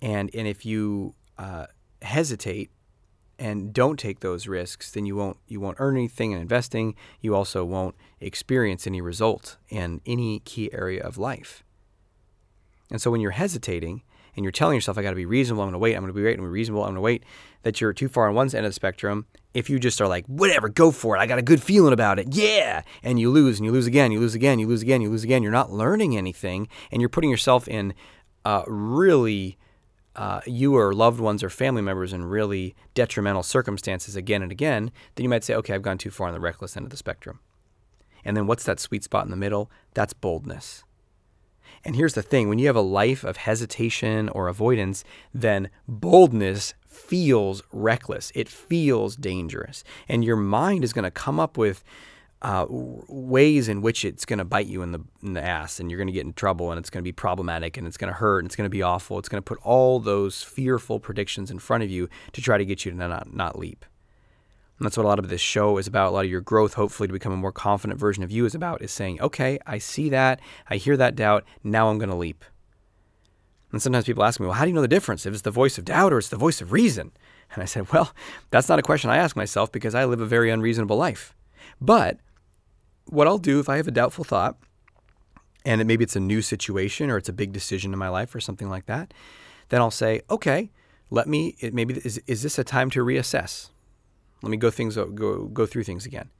and 0.00 0.30
and 0.32 0.46
if 0.46 0.64
you 0.64 1.14
uh, 1.38 1.66
hesitate 2.00 2.70
and 3.38 3.72
don't 3.72 3.98
take 3.98 4.20
those 4.20 4.46
risks, 4.46 4.90
then 4.90 5.06
you 5.06 5.16
won't 5.16 5.36
you 5.46 5.60
won't 5.60 5.76
earn 5.78 5.96
anything 5.96 6.32
in 6.32 6.40
investing. 6.40 6.94
You 7.20 7.34
also 7.34 7.64
won't 7.64 7.94
experience 8.20 8.86
any 8.86 9.00
result 9.00 9.56
in 9.68 10.00
any 10.06 10.40
key 10.40 10.72
area 10.72 11.02
of 11.02 11.18
life. 11.18 11.62
And 12.90 13.00
so 13.00 13.10
when 13.10 13.20
you're 13.20 13.32
hesitating 13.32 14.02
and 14.36 14.44
you're 14.44 14.52
telling 14.52 14.74
yourself, 14.74 14.98
I 14.98 15.02
got 15.02 15.10
to 15.10 15.16
be 15.16 15.26
reasonable, 15.26 15.62
I'm 15.62 15.68
going 15.68 15.72
to 15.72 15.78
wait, 15.78 15.94
I'm 15.94 16.02
going 16.02 16.12
to 16.12 16.16
be 16.16 16.22
wait, 16.22 16.38
I'm 16.38 16.44
to 16.44 16.48
be 16.48 16.48
reasonable, 16.48 16.82
I'm 16.82 16.88
going 16.88 16.96
to 16.96 17.00
wait, 17.00 17.24
that 17.62 17.80
you're 17.80 17.92
too 17.92 18.08
far 18.08 18.28
on 18.28 18.34
one 18.34 18.46
end 18.46 18.66
of 18.66 18.70
the 18.70 18.72
spectrum. 18.72 19.26
If 19.54 19.70
you 19.70 19.78
just 19.78 20.00
are 20.00 20.06
like, 20.06 20.26
whatever, 20.26 20.68
go 20.68 20.90
for 20.90 21.16
it, 21.16 21.20
I 21.20 21.26
got 21.26 21.38
a 21.38 21.42
good 21.42 21.62
feeling 21.62 21.94
about 21.94 22.18
it, 22.18 22.34
yeah, 22.34 22.82
and 23.02 23.18
you 23.18 23.30
lose 23.30 23.58
and 23.58 23.64
you 23.64 23.72
lose 23.72 23.86
again, 23.86 24.12
you 24.12 24.20
lose 24.20 24.34
again, 24.34 24.58
you 24.58 24.68
lose 24.68 24.82
again, 24.82 25.00
you 25.00 25.08
lose 25.08 25.24
again, 25.24 25.42
you're 25.42 25.50
not 25.52 25.72
learning 25.72 26.16
anything, 26.16 26.68
and 26.92 27.00
you're 27.00 27.08
putting 27.08 27.30
yourself 27.30 27.66
in 27.66 27.94
uh, 28.44 28.62
really 28.66 29.56
uh, 30.16 30.40
you 30.46 30.76
or 30.76 30.94
loved 30.94 31.20
ones 31.20 31.44
or 31.44 31.50
family 31.50 31.82
members 31.82 32.12
in 32.12 32.24
really 32.24 32.74
detrimental 32.94 33.42
circumstances 33.42 34.16
again 34.16 34.42
and 34.42 34.50
again, 34.50 34.90
then 35.14 35.24
you 35.24 35.28
might 35.28 35.44
say, 35.44 35.54
okay, 35.54 35.74
I've 35.74 35.82
gone 35.82 35.98
too 35.98 36.10
far 36.10 36.28
on 36.28 36.34
the 36.34 36.40
reckless 36.40 36.76
end 36.76 36.84
of 36.84 36.90
the 36.90 36.96
spectrum. 36.96 37.40
And 38.24 38.36
then 38.36 38.46
what's 38.46 38.64
that 38.64 38.80
sweet 38.80 39.04
spot 39.04 39.24
in 39.24 39.30
the 39.30 39.36
middle? 39.36 39.70
That's 39.94 40.12
boldness. 40.12 40.82
And 41.84 41.94
here's 41.94 42.14
the 42.14 42.22
thing 42.22 42.48
when 42.48 42.58
you 42.58 42.66
have 42.66 42.76
a 42.76 42.80
life 42.80 43.22
of 43.22 43.36
hesitation 43.36 44.28
or 44.30 44.48
avoidance, 44.48 45.04
then 45.32 45.70
boldness 45.86 46.74
feels 46.88 47.62
reckless. 47.70 48.32
It 48.34 48.48
feels 48.48 49.14
dangerous. 49.16 49.84
And 50.08 50.24
your 50.24 50.36
mind 50.36 50.82
is 50.82 50.92
going 50.92 51.04
to 51.04 51.10
come 51.10 51.38
up 51.38 51.56
with 51.56 51.84
uh, 52.42 52.66
ways 52.68 53.68
in 53.68 53.80
which 53.80 54.04
it's 54.04 54.24
going 54.24 54.38
to 54.38 54.44
bite 54.44 54.66
you 54.66 54.82
in 54.82 54.92
the, 54.92 55.00
in 55.22 55.32
the 55.32 55.42
ass 55.42 55.80
and 55.80 55.90
you're 55.90 55.98
going 55.98 56.06
to 56.06 56.12
get 56.12 56.26
in 56.26 56.32
trouble 56.32 56.70
and 56.70 56.78
it's 56.78 56.90
going 56.90 57.02
to 57.02 57.04
be 57.04 57.12
problematic 57.12 57.76
and 57.76 57.86
it's 57.86 57.96
going 57.96 58.12
to 58.12 58.18
hurt 58.18 58.40
and 58.40 58.46
it's 58.46 58.56
going 58.56 58.66
to 58.66 58.70
be 58.70 58.82
awful. 58.82 59.18
It's 59.18 59.28
going 59.28 59.42
to 59.42 59.44
put 59.44 59.58
all 59.62 59.98
those 59.98 60.42
fearful 60.42 61.00
predictions 61.00 61.50
in 61.50 61.58
front 61.58 61.82
of 61.82 61.90
you 61.90 62.08
to 62.32 62.42
try 62.42 62.58
to 62.58 62.64
get 62.64 62.84
you 62.84 62.90
to 62.90 62.96
not, 62.96 63.34
not 63.34 63.58
leap. 63.58 63.84
And 64.78 64.84
that's 64.84 64.96
what 64.96 65.06
a 65.06 65.08
lot 65.08 65.18
of 65.18 65.28
this 65.28 65.40
show 65.40 65.78
is 65.78 65.86
about. 65.86 66.08
A 66.08 66.10
lot 66.10 66.26
of 66.26 66.30
your 66.30 66.42
growth, 66.42 66.74
hopefully, 66.74 67.06
to 67.06 67.12
become 67.12 67.32
a 67.32 67.36
more 67.36 67.52
confident 67.52 67.98
version 67.98 68.22
of 68.22 68.30
you, 68.30 68.44
is 68.44 68.54
about 68.54 68.82
is 68.82 68.92
saying, 68.92 69.20
okay, 69.22 69.58
I 69.66 69.78
see 69.78 70.10
that. 70.10 70.40
I 70.68 70.76
hear 70.76 70.98
that 70.98 71.16
doubt. 71.16 71.44
Now 71.64 71.88
I'm 71.88 71.96
going 71.98 72.10
to 72.10 72.14
leap. 72.14 72.44
And 73.72 73.80
sometimes 73.80 74.04
people 74.04 74.22
ask 74.22 74.38
me, 74.38 74.46
well, 74.46 74.54
how 74.54 74.64
do 74.64 74.68
you 74.68 74.74
know 74.74 74.82
the 74.82 74.88
difference? 74.88 75.24
If 75.24 75.32
it's 75.32 75.42
the 75.42 75.50
voice 75.50 75.78
of 75.78 75.86
doubt 75.86 76.12
or 76.12 76.18
it's 76.18 76.28
the 76.28 76.36
voice 76.36 76.60
of 76.60 76.72
reason? 76.72 77.12
And 77.54 77.62
I 77.62 77.66
said, 77.66 77.90
well, 77.92 78.12
that's 78.50 78.68
not 78.68 78.78
a 78.78 78.82
question 78.82 79.08
I 79.08 79.16
ask 79.16 79.34
myself 79.34 79.72
because 79.72 79.94
I 79.94 80.04
live 80.04 80.20
a 80.20 80.26
very 80.26 80.50
unreasonable 80.50 80.96
life. 80.96 81.34
But 81.80 82.18
what 83.06 83.26
I'll 83.26 83.38
do 83.38 83.60
if 83.60 83.68
I 83.68 83.76
have 83.76 83.88
a 83.88 83.92
doubtful 83.92 84.24
thought, 84.24 84.56
and 85.64 85.84
maybe 85.86 86.04
it's 86.04 86.16
a 86.16 86.20
new 86.20 86.42
situation 86.42 87.10
or 87.10 87.16
it's 87.16 87.28
a 87.28 87.32
big 87.32 87.52
decision 87.52 87.92
in 87.92 87.98
my 87.98 88.08
life 88.08 88.34
or 88.34 88.40
something 88.40 88.68
like 88.68 88.86
that, 88.86 89.12
then 89.68 89.80
I'll 89.80 89.90
say, 89.90 90.20
okay, 90.30 90.70
let 91.10 91.26
me. 91.26 91.56
Maybe 91.60 91.94
is 92.04 92.18
is 92.26 92.42
this 92.42 92.58
a 92.58 92.64
time 92.64 92.90
to 92.90 93.04
reassess? 93.04 93.70
Let 94.42 94.50
me 94.50 94.56
go 94.56 94.70
things 94.70 94.96
go 94.96 95.46
go 95.46 95.66
through 95.66 95.84
things 95.84 96.06
again. 96.06 96.30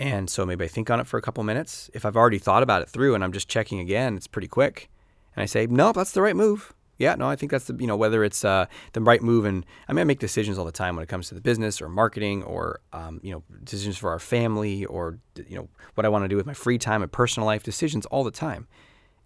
And 0.00 0.30
so 0.30 0.46
maybe 0.46 0.64
I 0.64 0.68
think 0.68 0.90
on 0.90 1.00
it 1.00 1.08
for 1.08 1.18
a 1.18 1.22
couple 1.22 1.42
minutes. 1.42 1.90
If 1.92 2.06
I've 2.06 2.16
already 2.16 2.38
thought 2.38 2.62
about 2.62 2.82
it 2.82 2.88
through 2.88 3.16
and 3.16 3.24
I'm 3.24 3.32
just 3.32 3.48
checking 3.48 3.80
again, 3.80 4.16
it's 4.16 4.28
pretty 4.28 4.46
quick. 4.46 4.88
And 5.34 5.42
I 5.42 5.46
say, 5.46 5.66
no, 5.66 5.92
that's 5.92 6.12
the 6.12 6.22
right 6.22 6.36
move 6.36 6.72
yeah, 6.98 7.14
no, 7.14 7.28
I 7.28 7.36
think 7.36 7.52
that's 7.52 7.66
the 7.66 7.76
you 7.78 7.86
know 7.86 7.96
whether 7.96 8.24
it's 8.24 8.44
uh, 8.44 8.66
the 8.92 9.00
right 9.00 9.22
move, 9.22 9.44
and 9.44 9.64
I 9.88 9.92
mean 9.92 10.00
I 10.00 10.04
make 10.04 10.18
decisions 10.18 10.58
all 10.58 10.64
the 10.64 10.72
time 10.72 10.96
when 10.96 11.02
it 11.02 11.08
comes 11.08 11.28
to 11.28 11.34
the 11.34 11.40
business 11.40 11.80
or 11.80 11.88
marketing 11.88 12.42
or 12.42 12.80
um, 12.92 13.20
you 13.22 13.32
know 13.32 13.42
decisions 13.62 13.96
for 13.96 14.10
our 14.10 14.18
family 14.18 14.84
or 14.84 15.18
you 15.36 15.56
know 15.56 15.68
what 15.94 16.04
I 16.04 16.08
want 16.08 16.24
to 16.24 16.28
do 16.28 16.36
with 16.36 16.46
my 16.46 16.54
free 16.54 16.78
time 16.78 17.02
and 17.02 17.10
personal 17.10 17.46
life 17.46 17.62
decisions 17.62 18.04
all 18.06 18.24
the 18.24 18.32
time. 18.32 18.66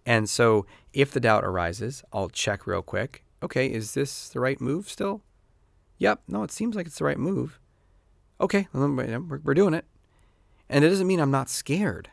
And 0.05 0.29
so 0.29 0.65
if 0.93 1.11
the 1.11 1.19
doubt 1.19 1.43
arises, 1.43 2.03
I'll 2.13 2.29
check 2.29 2.67
real 2.67 2.81
quick. 2.81 3.23
Okay, 3.41 3.67
is 3.67 3.93
this 3.93 4.29
the 4.29 4.39
right 4.39 4.59
move 4.61 4.89
still? 4.89 5.21
Yep. 5.97 6.21
No, 6.27 6.43
it 6.43 6.51
seems 6.51 6.75
like 6.75 6.85
it's 6.85 6.97
the 6.97 7.05
right 7.05 7.17
move. 7.17 7.59
Okay, 8.39 8.67
we're 8.73 9.53
doing 9.53 9.73
it. 9.73 9.85
And 10.69 10.83
it 10.83 10.89
doesn't 10.89 11.07
mean 11.07 11.19
I'm 11.19 11.31
not 11.31 11.49
scared. 11.49 12.09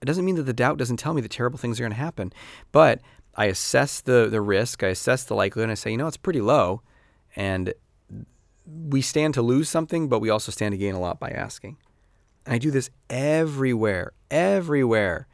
It 0.00 0.06
doesn't 0.06 0.24
mean 0.24 0.36
that 0.36 0.42
the 0.42 0.52
doubt 0.52 0.78
doesn't 0.78 0.98
tell 0.98 1.14
me 1.14 1.22
that 1.22 1.30
terrible 1.30 1.58
things 1.58 1.80
are 1.80 1.82
going 1.82 1.92
to 1.92 1.98
happen. 1.98 2.32
But 2.70 3.00
I 3.36 3.46
assess 3.46 4.00
the 4.00 4.28
the 4.30 4.40
risk, 4.40 4.82
I 4.82 4.88
assess 4.88 5.24
the 5.24 5.34
likelihood, 5.34 5.64
and 5.64 5.72
I 5.72 5.74
say, 5.76 5.90
you 5.90 5.98
know, 5.98 6.06
it's 6.08 6.16
pretty 6.16 6.40
low, 6.40 6.82
and 7.36 7.74
we 8.66 9.00
stand 9.02 9.34
to 9.34 9.42
lose 9.42 9.68
something, 9.68 10.08
but 10.08 10.20
we 10.20 10.30
also 10.30 10.50
stand 10.52 10.72
to 10.72 10.78
gain 10.78 10.94
a 10.94 11.00
lot 11.00 11.20
by 11.20 11.30
asking. 11.30 11.76
And 12.44 12.54
I 12.54 12.58
do 12.58 12.70
this 12.70 12.90
everywhere, 13.10 14.12
everywhere, 14.30 15.26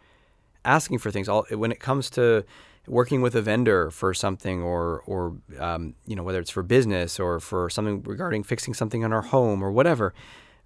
asking 0.64 0.98
for 0.98 1.10
things. 1.10 1.28
All 1.28 1.46
when 1.50 1.72
it 1.72 1.80
comes 1.80 2.10
to 2.10 2.44
working 2.88 3.22
with 3.22 3.34
a 3.36 3.42
vendor 3.42 3.90
for 3.90 4.14
something, 4.14 4.62
or 4.62 5.02
or 5.06 5.36
um, 5.58 5.94
you 6.06 6.16
know 6.16 6.22
whether 6.22 6.40
it's 6.40 6.50
for 6.50 6.62
business 6.62 7.20
or 7.20 7.40
for 7.40 7.70
something 7.70 8.02
regarding 8.02 8.42
fixing 8.44 8.74
something 8.74 9.02
in 9.02 9.12
our 9.12 9.22
home 9.22 9.62
or 9.62 9.72
whatever. 9.72 10.14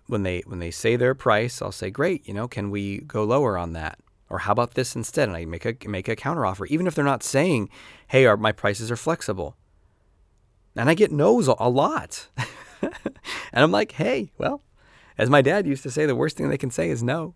when 0.09 0.23
they 0.23 0.43
when 0.47 0.59
they 0.61 0.71
say 0.71 0.97
their 0.97 1.15
price, 1.15 1.61
I'll 1.63 1.73
say, 1.73 1.91
"Great, 1.91 2.27
you 2.29 2.35
know, 2.35 2.49
can 2.49 2.71
we 2.71 3.01
go 3.01 3.25
lower 3.25 3.59
on 3.59 3.73
that?" 3.73 3.99
Or 4.29 4.41
how 4.41 4.53
about 4.53 4.75
this 4.75 4.97
instead? 4.97 5.29
And 5.29 5.37
I 5.37 5.45
make 5.45 5.65
a 5.65 5.89
make 5.89 6.09
a 6.09 6.17
counteroffer, 6.17 6.67
even 6.69 6.87
if 6.87 6.95
they're 6.95 7.05
not 7.05 7.23
saying, 7.23 7.69
"Hey, 8.09 8.27
our, 8.27 8.37
my 8.37 8.53
prices 8.53 8.91
are 8.91 8.97
flexible." 8.97 9.57
And 10.75 10.91
I 10.91 10.95
get 10.95 11.11
no's 11.11 11.49
a, 11.49 11.69
lot, 11.69 12.29
and 12.83 12.93
I'm 13.53 13.71
like, 13.71 13.93
"Hey, 13.93 14.33
well, 14.37 14.63
as 15.17 15.31
my 15.31 15.43
dad 15.43 15.67
used 15.67 15.83
to 15.85 15.91
say, 15.91 16.07
the 16.07 16.17
worst 16.17 16.37
thing 16.37 16.49
they 16.49 16.59
can 16.59 16.71
say 16.71 16.91
is 16.91 17.03
no." 17.03 17.35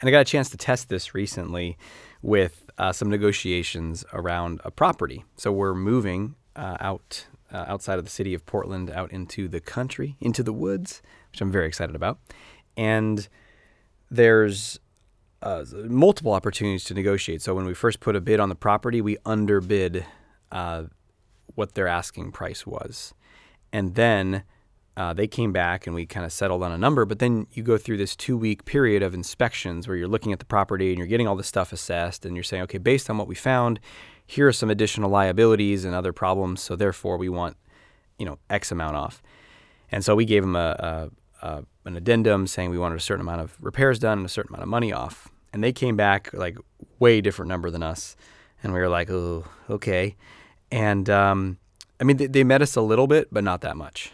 And 0.00 0.08
I 0.08 0.10
got 0.10 0.20
a 0.20 0.24
chance 0.24 0.50
to 0.50 0.56
test 0.56 0.88
this 0.88 1.14
recently 1.14 1.76
with 2.22 2.70
uh, 2.76 2.92
some 2.92 3.10
negotiations 3.10 4.04
around 4.12 4.60
a 4.64 4.70
property. 4.70 5.24
So 5.36 5.50
we're 5.50 5.74
moving 5.74 6.36
uh, 6.54 6.76
out 6.80 7.26
uh, 7.52 7.64
outside 7.66 7.98
of 7.98 8.04
the 8.04 8.10
city 8.10 8.34
of 8.34 8.44
Portland, 8.46 8.90
out 8.90 9.10
into 9.10 9.48
the 9.48 9.60
country, 9.60 10.16
into 10.20 10.42
the 10.42 10.52
woods, 10.52 11.02
which 11.32 11.40
I'm 11.40 11.50
very 11.50 11.66
excited 11.66 11.96
about. 11.96 12.18
And 12.76 13.26
there's 14.10 14.78
uh, 15.42 15.64
multiple 15.84 16.32
opportunities 16.32 16.84
to 16.84 16.94
negotiate. 16.94 17.42
So 17.42 17.54
when 17.54 17.64
we 17.64 17.74
first 17.74 18.00
put 18.00 18.16
a 18.16 18.20
bid 18.20 18.40
on 18.40 18.48
the 18.48 18.54
property, 18.54 19.00
we 19.00 19.18
underbid 19.24 20.04
uh, 20.50 20.84
what 21.54 21.74
their 21.74 21.86
asking 21.86 22.32
price 22.32 22.66
was, 22.66 23.14
and 23.72 23.94
then 23.94 24.44
uh, 24.96 25.12
they 25.12 25.28
came 25.28 25.52
back 25.52 25.86
and 25.86 25.94
we 25.94 26.04
kind 26.06 26.26
of 26.26 26.32
settled 26.32 26.62
on 26.64 26.72
a 26.72 26.78
number. 26.78 27.04
But 27.04 27.20
then 27.20 27.46
you 27.52 27.62
go 27.62 27.78
through 27.78 27.98
this 27.98 28.16
two 28.16 28.36
week 28.36 28.64
period 28.64 29.00
of 29.02 29.14
inspections 29.14 29.86
where 29.86 29.96
you're 29.96 30.08
looking 30.08 30.32
at 30.32 30.40
the 30.40 30.44
property 30.44 30.88
and 30.88 30.98
you're 30.98 31.06
getting 31.06 31.28
all 31.28 31.36
the 31.36 31.44
stuff 31.44 31.72
assessed, 31.72 32.26
and 32.26 32.36
you're 32.36 32.42
saying, 32.42 32.64
okay, 32.64 32.78
based 32.78 33.08
on 33.08 33.16
what 33.16 33.28
we 33.28 33.36
found, 33.36 33.78
here 34.26 34.48
are 34.48 34.52
some 34.52 34.70
additional 34.70 35.08
liabilities 35.08 35.84
and 35.84 35.94
other 35.94 36.12
problems. 36.12 36.60
So 36.60 36.74
therefore, 36.74 37.16
we 37.16 37.28
want 37.28 37.56
you 38.18 38.26
know 38.26 38.38
X 38.50 38.72
amount 38.72 38.96
off. 38.96 39.22
And 39.90 40.04
so 40.04 40.14
we 40.14 40.24
gave 40.24 40.42
them 40.42 40.56
a, 40.56 41.10
a, 41.42 41.46
a 41.46 41.64
an 41.88 41.96
addendum 41.96 42.46
saying 42.46 42.70
we 42.70 42.78
wanted 42.78 42.96
a 42.96 43.00
certain 43.00 43.22
amount 43.22 43.40
of 43.40 43.56
repairs 43.60 43.98
done 43.98 44.18
and 44.18 44.26
a 44.26 44.28
certain 44.28 44.50
amount 44.50 44.62
of 44.62 44.68
money 44.68 44.92
off. 44.92 45.28
And 45.52 45.64
they 45.64 45.72
came 45.72 45.96
back 45.96 46.30
like 46.34 46.58
way 46.98 47.20
different 47.22 47.48
number 47.48 47.70
than 47.70 47.82
us. 47.82 48.14
And 48.62 48.74
we 48.74 48.78
were 48.78 48.90
like, 48.90 49.10
oh, 49.10 49.46
okay. 49.70 50.14
And 50.70 51.08
um, 51.08 51.58
I 51.98 52.04
mean, 52.04 52.18
they, 52.18 52.26
they 52.26 52.44
met 52.44 52.60
us 52.60 52.76
a 52.76 52.82
little 52.82 53.06
bit, 53.06 53.28
but 53.32 53.42
not 53.42 53.62
that 53.62 53.76
much. 53.76 54.12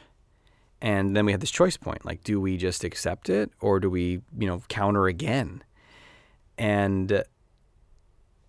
And 0.81 1.17
then 1.17 1.27
we 1.27 1.33
had 1.33 1.41
this 1.41 1.51
choice 1.51 1.77
point 1.77 2.05
like, 2.05 2.23
do 2.23 2.41
we 2.41 2.57
just 2.57 2.85
accept 2.85 3.29
it 3.29 3.51
or 3.61 3.81
do 3.81 3.91
we, 3.91 4.21
you 4.39 4.47
know, 4.47 4.63
counter 4.69 5.09
again? 5.09 5.65
And 6.57 7.25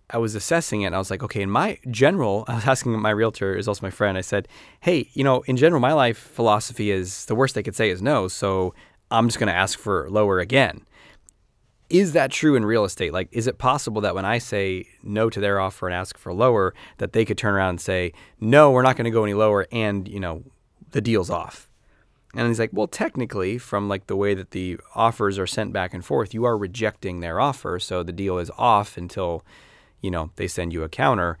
I 0.08 0.18
was 0.18 0.36
assessing 0.36 0.82
it 0.82 0.86
and 0.86 0.94
I 0.94 0.98
was 0.98 1.10
like, 1.10 1.24
okay, 1.24 1.42
in 1.42 1.50
my 1.50 1.78
general, 1.90 2.44
I 2.48 2.54
was 2.54 2.66
asking 2.66 2.92
my 3.00 3.10
realtor, 3.10 3.56
is 3.56 3.66
also 3.66 3.84
my 3.84 3.90
friend, 3.90 4.16
I 4.16 4.20
said, 4.20 4.46
hey, 4.80 5.10
you 5.14 5.24
know, 5.24 5.40
in 5.42 5.56
general, 5.56 5.80
my 5.80 5.94
life 5.94 6.18
philosophy 6.18 6.92
is 6.92 7.24
the 7.24 7.34
worst 7.34 7.56
they 7.56 7.64
could 7.64 7.74
say 7.74 7.90
is 7.90 8.00
no. 8.00 8.28
So 8.28 8.72
I'm 9.10 9.28
just 9.28 9.38
going 9.38 9.48
to 9.48 9.54
ask 9.54 9.78
for 9.78 10.08
lower 10.10 10.40
again. 10.40 10.84
Is 11.88 12.12
that 12.14 12.32
true 12.32 12.56
in 12.56 12.64
real 12.64 12.84
estate? 12.84 13.12
Like, 13.12 13.28
is 13.30 13.46
it 13.46 13.58
possible 13.58 14.00
that 14.02 14.14
when 14.14 14.24
I 14.24 14.38
say 14.38 14.88
no 15.04 15.30
to 15.30 15.38
their 15.38 15.60
offer 15.60 15.86
and 15.86 15.94
ask 15.94 16.18
for 16.18 16.32
lower, 16.32 16.74
that 16.98 17.12
they 17.12 17.24
could 17.24 17.38
turn 17.38 17.54
around 17.54 17.70
and 17.70 17.80
say, 17.80 18.12
no, 18.40 18.72
we're 18.72 18.82
not 18.82 18.96
going 18.96 19.04
to 19.04 19.10
go 19.10 19.22
any 19.22 19.34
lower 19.34 19.68
and, 19.70 20.08
you 20.08 20.18
know, 20.18 20.42
the 20.90 21.00
deal's 21.00 21.30
off? 21.30 21.70
And 22.34 22.48
he's 22.48 22.58
like, 22.58 22.70
well, 22.72 22.88
technically, 22.88 23.56
from 23.56 23.88
like 23.88 24.08
the 24.08 24.16
way 24.16 24.34
that 24.34 24.50
the 24.50 24.78
offers 24.94 25.38
are 25.38 25.46
sent 25.46 25.72
back 25.72 25.94
and 25.94 26.04
forth, 26.04 26.34
you 26.34 26.44
are 26.44 26.58
rejecting 26.58 27.20
their 27.20 27.40
offer. 27.40 27.78
So 27.78 28.02
the 28.02 28.12
deal 28.12 28.38
is 28.38 28.50
off 28.58 28.96
until, 28.96 29.44
you 30.02 30.10
know, 30.10 30.32
they 30.36 30.48
send 30.48 30.72
you 30.72 30.82
a 30.82 30.88
counter 30.88 31.38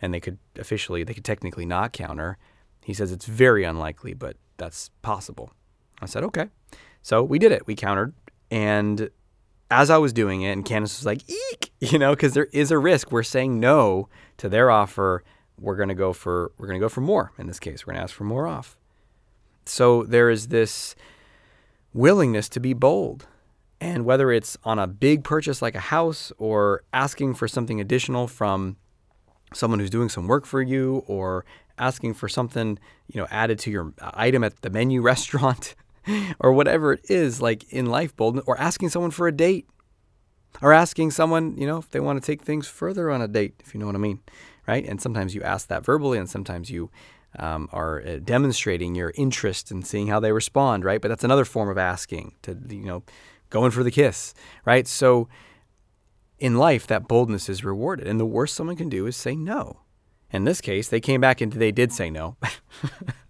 and 0.00 0.12
they 0.12 0.20
could 0.20 0.38
officially, 0.58 1.02
they 1.04 1.14
could 1.14 1.24
technically 1.24 1.66
not 1.66 1.92
counter. 1.92 2.36
He 2.84 2.92
says 2.92 3.10
it's 3.10 3.24
very 3.24 3.64
unlikely, 3.64 4.12
but 4.12 4.36
that's 4.58 4.90
possible. 5.00 5.52
I 6.00 6.06
said, 6.06 6.22
okay. 6.24 6.48
So 7.06 7.22
we 7.22 7.38
did 7.38 7.52
it. 7.52 7.68
We 7.68 7.76
countered. 7.76 8.14
And 8.50 9.10
as 9.70 9.90
I 9.90 9.98
was 9.98 10.12
doing 10.12 10.42
it, 10.42 10.50
and 10.50 10.64
Candace 10.64 10.98
was 10.98 11.06
like, 11.06 11.22
eek, 11.30 11.70
you 11.80 12.00
know, 12.00 12.10
because 12.10 12.34
there 12.34 12.48
is 12.52 12.72
a 12.72 12.78
risk. 12.78 13.12
We're 13.12 13.22
saying 13.22 13.60
no 13.60 14.08
to 14.38 14.48
their 14.48 14.72
offer. 14.72 15.22
We're 15.56 15.76
gonna 15.76 15.94
go 15.94 16.12
for 16.12 16.50
we're 16.58 16.66
gonna 16.66 16.80
go 16.80 16.88
for 16.88 17.02
more 17.02 17.30
in 17.38 17.46
this 17.46 17.60
case. 17.60 17.86
We're 17.86 17.92
gonna 17.92 18.02
ask 18.02 18.12
for 18.12 18.24
more 18.24 18.48
off. 18.48 18.76
So 19.66 20.02
there 20.02 20.30
is 20.30 20.48
this 20.48 20.96
willingness 21.94 22.48
to 22.48 22.58
be 22.58 22.72
bold. 22.72 23.28
And 23.80 24.04
whether 24.04 24.32
it's 24.32 24.58
on 24.64 24.80
a 24.80 24.88
big 24.88 25.22
purchase 25.22 25.62
like 25.62 25.76
a 25.76 25.80
house 25.94 26.32
or 26.38 26.82
asking 26.92 27.34
for 27.34 27.46
something 27.46 27.80
additional 27.80 28.26
from 28.26 28.78
someone 29.54 29.78
who's 29.78 29.90
doing 29.90 30.08
some 30.08 30.26
work 30.26 30.44
for 30.44 30.60
you 30.60 31.04
or 31.06 31.44
asking 31.78 32.14
for 32.14 32.28
something, 32.28 32.80
you 33.06 33.20
know, 33.20 33.28
added 33.30 33.60
to 33.60 33.70
your 33.70 33.92
uh, 34.00 34.10
item 34.14 34.42
at 34.42 34.60
the 34.62 34.70
menu 34.70 35.02
restaurant, 35.12 35.76
or 36.40 36.52
whatever 36.52 36.92
it 36.92 37.10
is, 37.10 37.40
like 37.40 37.70
in 37.72 37.86
life 37.86 38.14
boldness, 38.16 38.44
or 38.46 38.58
asking 38.60 38.90
someone 38.90 39.10
for 39.10 39.28
a 39.28 39.32
date, 39.32 39.68
or 40.62 40.72
asking 40.72 41.10
someone, 41.10 41.56
you 41.56 41.66
know, 41.66 41.78
if 41.78 41.90
they 41.90 42.00
want 42.00 42.22
to 42.22 42.26
take 42.26 42.42
things 42.42 42.66
further 42.66 43.10
on 43.10 43.22
a 43.22 43.28
date, 43.28 43.54
if 43.64 43.74
you 43.74 43.80
know 43.80 43.86
what 43.86 43.94
I 43.94 43.98
mean, 43.98 44.20
right? 44.66 44.84
And 44.86 45.00
sometimes 45.00 45.34
you 45.34 45.42
ask 45.42 45.68
that 45.68 45.84
verbally, 45.84 46.18
and 46.18 46.28
sometimes 46.28 46.70
you 46.70 46.90
um, 47.38 47.68
are 47.72 48.02
uh, 48.02 48.18
demonstrating 48.22 48.94
your 48.94 49.12
interest 49.16 49.70
in 49.70 49.82
seeing 49.82 50.08
how 50.08 50.20
they 50.20 50.32
respond, 50.32 50.84
right? 50.84 51.00
But 51.00 51.08
that's 51.08 51.24
another 51.24 51.44
form 51.44 51.68
of 51.68 51.78
asking 51.78 52.34
to, 52.42 52.56
you 52.68 52.84
know, 52.84 53.02
going 53.50 53.70
for 53.70 53.82
the 53.82 53.90
kiss, 53.90 54.34
right? 54.64 54.86
So 54.86 55.28
in 56.38 56.56
life, 56.56 56.86
that 56.86 57.08
boldness 57.08 57.48
is 57.48 57.64
rewarded, 57.64 58.06
and 58.06 58.20
the 58.20 58.26
worst 58.26 58.54
someone 58.54 58.76
can 58.76 58.88
do 58.88 59.06
is 59.06 59.16
say 59.16 59.34
no. 59.34 59.80
In 60.30 60.44
this 60.44 60.60
case, 60.60 60.88
they 60.88 61.00
came 61.00 61.20
back 61.20 61.40
and 61.40 61.52
they 61.52 61.72
did 61.72 61.92
say 61.92 62.10
no. 62.10 62.36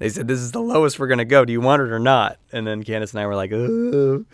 they 0.00 0.08
said, 0.08 0.26
This 0.26 0.40
is 0.40 0.50
the 0.50 0.60
lowest 0.60 0.98
we're 0.98 1.06
going 1.06 1.18
to 1.18 1.24
go. 1.24 1.44
Do 1.44 1.52
you 1.52 1.60
want 1.60 1.82
it 1.82 1.92
or 1.92 2.00
not? 2.00 2.38
And 2.52 2.66
then 2.66 2.82
Candace 2.82 3.12
and 3.12 3.20
I 3.20 3.26
were 3.26 3.36
like, 3.36 3.52
oh, 3.52 4.24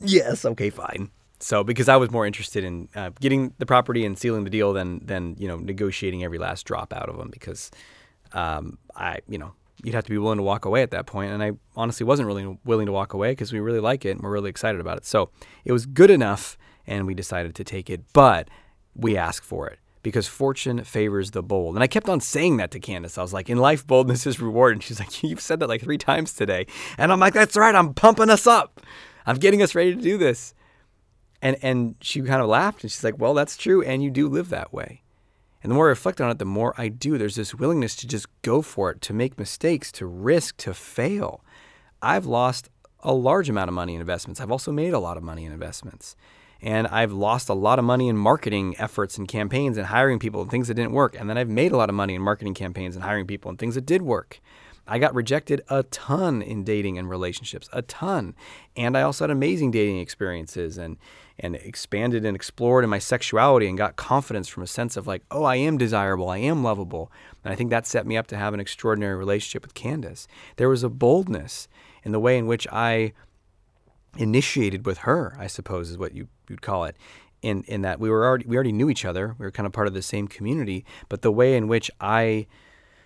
Yes, 0.00 0.44
okay, 0.44 0.70
fine. 0.70 1.10
So, 1.38 1.62
because 1.62 1.88
I 1.88 1.96
was 1.96 2.10
more 2.10 2.26
interested 2.26 2.64
in 2.64 2.88
uh, 2.96 3.10
getting 3.20 3.52
the 3.58 3.66
property 3.66 4.04
and 4.04 4.18
sealing 4.18 4.44
the 4.44 4.50
deal 4.50 4.72
than, 4.72 5.04
than 5.04 5.36
you 5.38 5.46
know, 5.46 5.58
negotiating 5.58 6.24
every 6.24 6.38
last 6.38 6.66
drop 6.66 6.92
out 6.92 7.08
of 7.08 7.16
them 7.16 7.30
because 7.30 7.70
um, 8.32 8.78
I, 8.96 9.18
you 9.28 9.38
know, 9.38 9.52
you'd 9.84 9.94
have 9.94 10.04
to 10.04 10.10
be 10.10 10.18
willing 10.18 10.38
to 10.38 10.42
walk 10.42 10.64
away 10.64 10.82
at 10.82 10.90
that 10.92 11.06
point. 11.06 11.30
And 11.30 11.42
I 11.42 11.52
honestly 11.76 12.04
wasn't 12.04 12.26
really 12.26 12.58
willing 12.64 12.86
to 12.86 12.92
walk 12.92 13.12
away 13.12 13.32
because 13.32 13.52
we 13.52 13.60
really 13.60 13.80
like 13.80 14.04
it 14.04 14.12
and 14.12 14.22
we're 14.22 14.32
really 14.32 14.50
excited 14.50 14.80
about 14.80 14.96
it. 14.96 15.06
So 15.06 15.30
it 15.64 15.72
was 15.72 15.84
good 15.86 16.10
enough 16.10 16.56
and 16.86 17.06
we 17.06 17.14
decided 17.14 17.54
to 17.54 17.64
take 17.64 17.90
it, 17.90 18.00
but 18.12 18.48
we 18.96 19.16
asked 19.16 19.44
for 19.44 19.68
it 19.68 19.78
because 20.02 20.26
fortune 20.26 20.84
favors 20.84 21.32
the 21.32 21.42
bold. 21.42 21.74
And 21.74 21.82
I 21.82 21.86
kept 21.86 22.08
on 22.08 22.20
saying 22.20 22.58
that 22.58 22.70
to 22.72 22.80
Candace. 22.80 23.18
I 23.18 23.22
was 23.22 23.32
like, 23.32 23.50
in 23.50 23.58
life, 23.58 23.86
boldness 23.86 24.26
is 24.26 24.40
reward. 24.40 24.74
And 24.74 24.82
she's 24.82 24.98
like, 24.98 25.22
you've 25.22 25.40
said 25.40 25.60
that 25.60 25.68
like 25.68 25.82
three 25.82 25.98
times 25.98 26.32
today. 26.34 26.66
And 26.96 27.12
I'm 27.12 27.20
like, 27.20 27.34
that's 27.34 27.56
right. 27.56 27.74
I'm 27.74 27.94
pumping 27.94 28.30
us 28.30 28.46
up. 28.46 28.80
I'm 29.26 29.36
getting 29.36 29.62
us 29.62 29.74
ready 29.74 29.94
to 29.94 30.00
do 30.00 30.16
this. 30.18 30.54
And, 31.40 31.56
and 31.62 31.94
she 32.00 32.20
kind 32.22 32.42
of 32.42 32.48
laughed 32.48 32.82
and 32.82 32.90
she's 32.90 33.04
like, 33.04 33.18
well, 33.18 33.34
that's 33.34 33.56
true. 33.56 33.82
And 33.82 34.02
you 34.02 34.10
do 34.10 34.28
live 34.28 34.48
that 34.48 34.72
way. 34.72 35.02
And 35.62 35.70
the 35.70 35.74
more 35.74 35.86
I 35.86 35.90
reflect 35.90 36.20
on 36.20 36.30
it, 36.30 36.38
the 36.38 36.44
more 36.44 36.74
I 36.78 36.88
do. 36.88 37.18
There's 37.18 37.34
this 37.34 37.54
willingness 37.54 37.96
to 37.96 38.06
just 38.06 38.26
go 38.42 38.62
for 38.62 38.90
it, 38.90 39.00
to 39.02 39.12
make 39.12 39.38
mistakes, 39.38 39.90
to 39.92 40.06
risk, 40.06 40.56
to 40.58 40.72
fail. 40.74 41.44
I've 42.00 42.26
lost 42.26 42.68
a 43.00 43.12
large 43.12 43.48
amount 43.48 43.68
of 43.68 43.74
money 43.74 43.94
in 43.94 44.00
investments. 44.00 44.40
I've 44.40 44.50
also 44.50 44.72
made 44.72 44.92
a 44.92 44.98
lot 44.98 45.16
of 45.16 45.22
money 45.22 45.44
in 45.44 45.52
investments. 45.52 46.16
And 46.60 46.86
I've 46.88 47.12
lost 47.12 47.48
a 47.48 47.54
lot 47.54 47.78
of 47.78 47.84
money 47.84 48.08
in 48.08 48.16
marketing 48.16 48.74
efforts 48.78 49.16
and 49.16 49.28
campaigns 49.28 49.78
and 49.78 49.86
hiring 49.86 50.18
people 50.18 50.42
and 50.42 50.50
things 50.50 50.68
that 50.68 50.74
didn't 50.74 50.92
work. 50.92 51.16
And 51.18 51.30
then 51.30 51.38
I've 51.38 51.48
made 51.48 51.72
a 51.72 51.76
lot 51.76 51.88
of 51.88 51.94
money 51.94 52.14
in 52.14 52.22
marketing 52.22 52.54
campaigns 52.54 52.96
and 52.96 53.04
hiring 53.04 53.26
people 53.26 53.48
and 53.48 53.58
things 53.58 53.76
that 53.76 53.86
did 53.86 54.02
work. 54.02 54.40
I 54.90 54.98
got 54.98 55.14
rejected 55.14 55.60
a 55.68 55.82
ton 55.84 56.40
in 56.40 56.64
dating 56.64 56.96
and 56.98 57.10
relationships, 57.10 57.68
a 57.72 57.82
ton. 57.82 58.34
And 58.74 58.96
I 58.96 59.02
also 59.02 59.24
had 59.24 59.30
amazing 59.30 59.70
dating 59.70 59.98
experiences 59.98 60.78
and 60.78 60.96
and 61.40 61.54
expanded 61.54 62.24
and 62.24 62.34
explored 62.34 62.82
in 62.82 62.90
my 62.90 62.98
sexuality 62.98 63.68
and 63.68 63.78
got 63.78 63.94
confidence 63.94 64.48
from 64.48 64.64
a 64.64 64.66
sense 64.66 64.96
of 64.96 65.06
like, 65.06 65.22
oh, 65.30 65.44
I 65.44 65.54
am 65.54 65.78
desirable, 65.78 66.28
I 66.28 66.38
am 66.38 66.64
lovable. 66.64 67.12
And 67.44 67.52
I 67.52 67.54
think 67.54 67.70
that 67.70 67.86
set 67.86 68.06
me 68.06 68.16
up 68.16 68.26
to 68.28 68.36
have 68.36 68.54
an 68.54 68.60
extraordinary 68.60 69.14
relationship 69.14 69.62
with 69.62 69.74
Candace. 69.74 70.26
There 70.56 70.68
was 70.68 70.82
a 70.82 70.88
boldness 70.88 71.68
in 72.02 72.10
the 72.10 72.18
way 72.18 72.38
in 72.38 72.48
which 72.48 72.66
I 72.72 73.12
initiated 74.18 74.84
with 74.84 74.98
her, 74.98 75.36
I 75.38 75.46
suppose 75.46 75.88
is 75.88 75.96
what 75.96 76.12
you, 76.12 76.28
you'd 76.48 76.60
call 76.60 76.84
it. 76.84 76.96
In, 77.40 77.62
in 77.68 77.82
that 77.82 78.00
we 78.00 78.10
were 78.10 78.26
already 78.26 78.46
we 78.46 78.56
already 78.56 78.72
knew 78.72 78.90
each 78.90 79.04
other. 79.04 79.36
We 79.38 79.46
were 79.46 79.52
kind 79.52 79.64
of 79.64 79.72
part 79.72 79.86
of 79.86 79.94
the 79.94 80.02
same 80.02 80.26
community, 80.26 80.84
but 81.08 81.22
the 81.22 81.30
way 81.30 81.56
in 81.56 81.68
which 81.68 81.88
I 82.00 82.48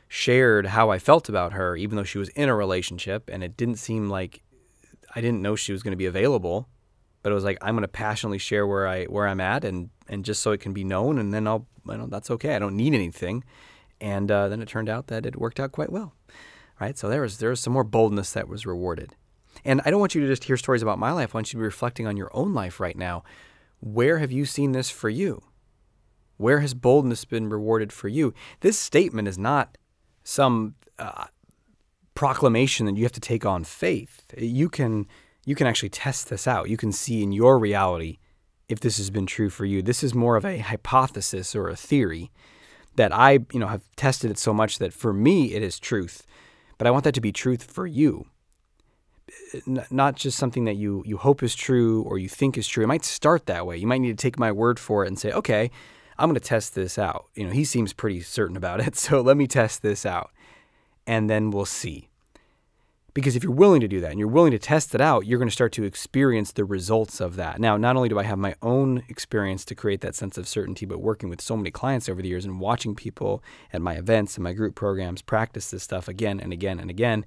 shared 0.08 0.68
how 0.68 0.88
I 0.88 0.98
felt 0.98 1.28
about 1.28 1.52
her, 1.52 1.76
even 1.76 1.96
though 1.96 2.02
she 2.02 2.16
was 2.16 2.30
in 2.30 2.48
a 2.48 2.56
relationship, 2.56 3.28
and 3.30 3.44
it 3.44 3.58
didn't 3.58 3.76
seem 3.76 4.08
like 4.08 4.42
I 5.14 5.20
didn't 5.20 5.42
know 5.42 5.54
she 5.54 5.72
was 5.72 5.82
going 5.82 5.92
to 5.92 5.98
be 5.98 6.06
available, 6.06 6.66
but 7.22 7.30
it 7.30 7.34
was 7.34 7.44
like 7.44 7.58
I'm 7.60 7.74
going 7.74 7.82
to 7.82 7.88
passionately 7.88 8.38
share 8.38 8.66
where 8.66 8.88
I 8.88 9.04
where 9.04 9.28
I'm 9.28 9.40
at, 9.40 9.66
and 9.66 9.90
and 10.08 10.24
just 10.24 10.40
so 10.40 10.52
it 10.52 10.60
can 10.60 10.72
be 10.72 10.82
known, 10.82 11.18
and 11.18 11.34
then 11.34 11.46
I'll 11.46 11.66
you 11.86 11.98
know 11.98 12.06
that's 12.06 12.30
okay. 12.30 12.56
I 12.56 12.58
don't 12.58 12.76
need 12.76 12.94
anything, 12.94 13.44
and 14.00 14.30
uh, 14.30 14.48
then 14.48 14.62
it 14.62 14.68
turned 14.68 14.88
out 14.88 15.08
that 15.08 15.26
it 15.26 15.36
worked 15.36 15.60
out 15.60 15.72
quite 15.72 15.92
well, 15.92 16.14
right? 16.80 16.96
So 16.96 17.10
there 17.10 17.20
was 17.20 17.36
there 17.36 17.50
was 17.50 17.60
some 17.60 17.74
more 17.74 17.84
boldness 17.84 18.32
that 18.32 18.48
was 18.48 18.64
rewarded. 18.64 19.14
And 19.64 19.80
I 19.84 19.90
don't 19.90 20.00
want 20.00 20.14
you 20.14 20.20
to 20.22 20.26
just 20.26 20.44
hear 20.44 20.56
stories 20.56 20.82
about 20.82 20.98
my 20.98 21.12
life. 21.12 21.34
I 21.34 21.38
want 21.38 21.52
you 21.52 21.58
to 21.58 21.62
be 21.62 21.64
reflecting 21.64 22.06
on 22.06 22.16
your 22.16 22.30
own 22.34 22.52
life 22.52 22.80
right 22.80 22.96
now. 22.96 23.22
Where 23.80 24.18
have 24.18 24.32
you 24.32 24.44
seen 24.44 24.72
this 24.72 24.90
for 24.90 25.08
you? 25.08 25.42
Where 26.36 26.60
has 26.60 26.74
boldness 26.74 27.24
been 27.24 27.48
rewarded 27.48 27.92
for 27.92 28.08
you? 28.08 28.34
This 28.60 28.78
statement 28.78 29.28
is 29.28 29.38
not 29.38 29.78
some 30.24 30.74
uh, 30.98 31.26
proclamation 32.14 32.86
that 32.86 32.96
you 32.96 33.04
have 33.04 33.12
to 33.12 33.20
take 33.20 33.46
on 33.46 33.64
faith. 33.64 34.24
You 34.36 34.68
can 34.68 35.06
you 35.44 35.54
can 35.54 35.66
actually 35.66 35.88
test 35.88 36.30
this 36.30 36.46
out. 36.46 36.68
You 36.68 36.76
can 36.76 36.92
see 36.92 37.22
in 37.22 37.32
your 37.32 37.58
reality 37.58 38.18
if 38.68 38.80
this 38.80 38.96
has 38.96 39.10
been 39.10 39.26
true 39.26 39.50
for 39.50 39.64
you. 39.64 39.82
This 39.82 40.04
is 40.04 40.14
more 40.14 40.36
of 40.36 40.44
a 40.44 40.58
hypothesis 40.58 41.54
or 41.56 41.68
a 41.68 41.76
theory 41.76 42.30
that 42.96 43.12
I, 43.12 43.40
you 43.52 43.58
know, 43.58 43.66
have 43.66 43.82
tested 43.96 44.30
it 44.30 44.38
so 44.38 44.54
much 44.54 44.78
that 44.78 44.92
for 44.92 45.12
me 45.12 45.54
it 45.54 45.62
is 45.62 45.80
truth. 45.80 46.26
But 46.78 46.86
I 46.86 46.90
want 46.90 47.04
that 47.04 47.14
to 47.14 47.20
be 47.20 47.32
truth 47.32 47.64
for 47.64 47.86
you. 47.86 48.26
Not 49.66 50.16
just 50.16 50.38
something 50.38 50.64
that 50.64 50.76
you 50.76 51.02
you 51.06 51.16
hope 51.16 51.42
is 51.42 51.54
true 51.54 52.02
or 52.02 52.18
you 52.18 52.28
think 52.28 52.56
is 52.56 52.66
true. 52.66 52.84
It 52.84 52.88
might 52.88 53.04
start 53.04 53.46
that 53.46 53.66
way. 53.66 53.76
You 53.76 53.86
might 53.86 54.00
need 54.00 54.16
to 54.16 54.22
take 54.22 54.38
my 54.38 54.52
word 54.52 54.78
for 54.78 55.04
it 55.04 55.08
and 55.08 55.18
say, 55.18 55.30
"Okay, 55.32 55.70
I'm 56.18 56.28
going 56.28 56.40
to 56.40 56.40
test 56.40 56.74
this 56.74 56.98
out." 56.98 57.26
You 57.34 57.46
know, 57.46 57.52
he 57.52 57.64
seems 57.64 57.92
pretty 57.92 58.20
certain 58.22 58.56
about 58.56 58.80
it, 58.80 58.96
so 59.04 59.20
let 59.20 59.36
me 59.36 59.46
test 59.46 59.82
this 59.82 60.06
out. 60.06 60.30
And 61.06 61.28
then 61.28 61.50
we'll 61.50 61.64
see. 61.64 62.08
Because 63.14 63.36
if 63.36 63.44
you're 63.44 63.52
willing 63.52 63.82
to 63.82 63.88
do 63.88 64.00
that 64.00 64.10
and 64.10 64.18
you're 64.18 64.28
willing 64.28 64.52
to 64.52 64.58
test 64.58 64.94
it 64.94 65.00
out, 65.00 65.26
you're 65.26 65.38
going 65.38 65.48
to 65.48 65.52
start 65.54 65.72
to 65.72 65.84
experience 65.84 66.52
the 66.52 66.64
results 66.64 67.20
of 67.20 67.36
that. 67.36 67.60
Now, 67.60 67.76
not 67.76 67.94
only 67.94 68.08
do 68.08 68.18
I 68.18 68.22
have 68.22 68.38
my 68.38 68.54
own 68.62 69.02
experience 69.08 69.66
to 69.66 69.74
create 69.74 70.00
that 70.00 70.14
sense 70.14 70.38
of 70.38 70.48
certainty, 70.48 70.86
but 70.86 71.00
working 71.00 71.28
with 71.28 71.42
so 71.42 71.54
many 71.54 71.70
clients 71.70 72.08
over 72.08 72.22
the 72.22 72.28
years 72.28 72.46
and 72.46 72.58
watching 72.58 72.94
people 72.94 73.42
at 73.70 73.82
my 73.82 73.94
events 73.94 74.36
and 74.36 74.44
my 74.44 74.54
group 74.54 74.74
programs 74.74 75.20
practice 75.20 75.70
this 75.70 75.82
stuff 75.82 76.08
again 76.08 76.40
and 76.40 76.54
again 76.54 76.80
and 76.80 76.88
again. 76.88 77.26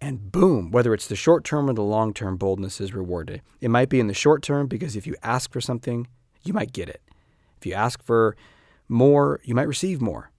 And 0.00 0.30
boom, 0.30 0.70
whether 0.70 0.92
it's 0.92 1.08
the 1.08 1.16
short 1.16 1.44
term 1.44 1.70
or 1.70 1.72
the 1.72 1.82
long 1.82 2.12
term, 2.12 2.36
boldness 2.36 2.80
is 2.80 2.94
rewarded. 2.94 3.42
It 3.60 3.70
might 3.70 3.88
be 3.88 4.00
in 4.00 4.08
the 4.08 4.14
short 4.14 4.42
term 4.42 4.66
because 4.66 4.94
if 4.94 5.06
you 5.06 5.16
ask 5.22 5.52
for 5.52 5.60
something, 5.60 6.06
you 6.44 6.52
might 6.52 6.72
get 6.72 6.88
it. 6.88 7.02
If 7.58 7.66
you 7.66 7.72
ask 7.72 8.02
for 8.02 8.36
more, 8.88 9.40
you 9.42 9.54
might 9.54 9.68
receive 9.68 10.00
more 10.00 10.30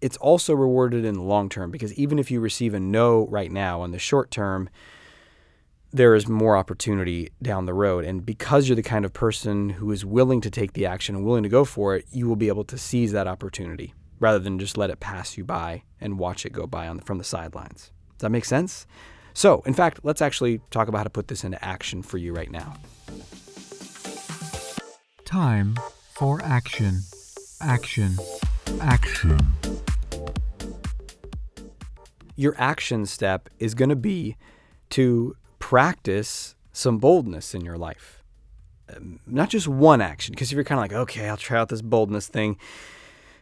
it's 0.00 0.16
also 0.16 0.54
rewarded 0.54 1.04
in 1.04 1.14
the 1.14 1.22
long 1.22 1.48
term 1.48 1.70
because 1.70 1.92
even 1.94 2.18
if 2.18 2.30
you 2.30 2.40
receive 2.40 2.74
a 2.74 2.80
no 2.80 3.26
right 3.28 3.50
now 3.50 3.84
in 3.84 3.90
the 3.90 3.98
short 3.98 4.30
term, 4.30 4.68
there 5.92 6.14
is 6.14 6.28
more 6.28 6.56
opportunity 6.56 7.30
down 7.42 7.66
the 7.66 7.74
road. 7.74 8.04
And 8.04 8.24
because 8.24 8.68
you're 8.68 8.76
the 8.76 8.82
kind 8.82 9.04
of 9.04 9.12
person 9.12 9.70
who 9.70 9.90
is 9.90 10.04
willing 10.04 10.40
to 10.42 10.50
take 10.50 10.72
the 10.72 10.86
action 10.86 11.16
and 11.16 11.24
willing 11.24 11.42
to 11.42 11.48
go 11.48 11.64
for 11.64 11.96
it, 11.96 12.06
you 12.10 12.28
will 12.28 12.36
be 12.36 12.48
able 12.48 12.64
to 12.64 12.78
seize 12.78 13.12
that 13.12 13.26
opportunity 13.26 13.94
rather 14.18 14.38
than 14.38 14.58
just 14.58 14.78
let 14.78 14.90
it 14.90 15.00
pass 15.00 15.36
you 15.36 15.44
by 15.44 15.82
and 16.00 16.18
watch 16.18 16.46
it 16.46 16.52
go 16.52 16.66
by 16.66 16.86
on 16.86 16.98
the, 16.98 17.02
from 17.02 17.18
the 17.18 17.24
sidelines. 17.24 17.90
Does 18.20 18.22
that 18.22 18.30
make 18.30 18.44
sense? 18.44 18.86
So, 19.34 19.62
in 19.66 19.74
fact, 19.74 20.00
let's 20.02 20.22
actually 20.22 20.60
talk 20.70 20.88
about 20.88 20.98
how 20.98 21.04
to 21.04 21.10
put 21.10 21.28
this 21.28 21.42
into 21.42 21.62
action 21.64 22.02
for 22.02 22.18
you 22.18 22.32
right 22.32 22.50
now. 22.50 22.74
Time 25.24 25.78
for 26.12 26.42
action. 26.42 27.00
Action. 27.60 28.16
Action 28.80 29.38
your 32.40 32.54
action 32.56 33.04
step 33.04 33.50
is 33.58 33.74
going 33.74 33.90
to 33.90 33.96
be 33.96 34.34
to 34.88 35.36
practice 35.58 36.54
some 36.72 36.96
boldness 36.96 37.54
in 37.54 37.60
your 37.60 37.76
life. 37.76 38.22
Not 39.26 39.50
just 39.50 39.68
one 39.68 40.00
action, 40.00 40.32
because 40.32 40.50
if 40.50 40.54
you're 40.54 40.64
kind 40.64 40.78
of 40.78 40.84
like, 40.84 41.02
okay, 41.02 41.28
I'll 41.28 41.36
try 41.36 41.58
out 41.58 41.68
this 41.68 41.82
boldness 41.82 42.28
thing, 42.28 42.56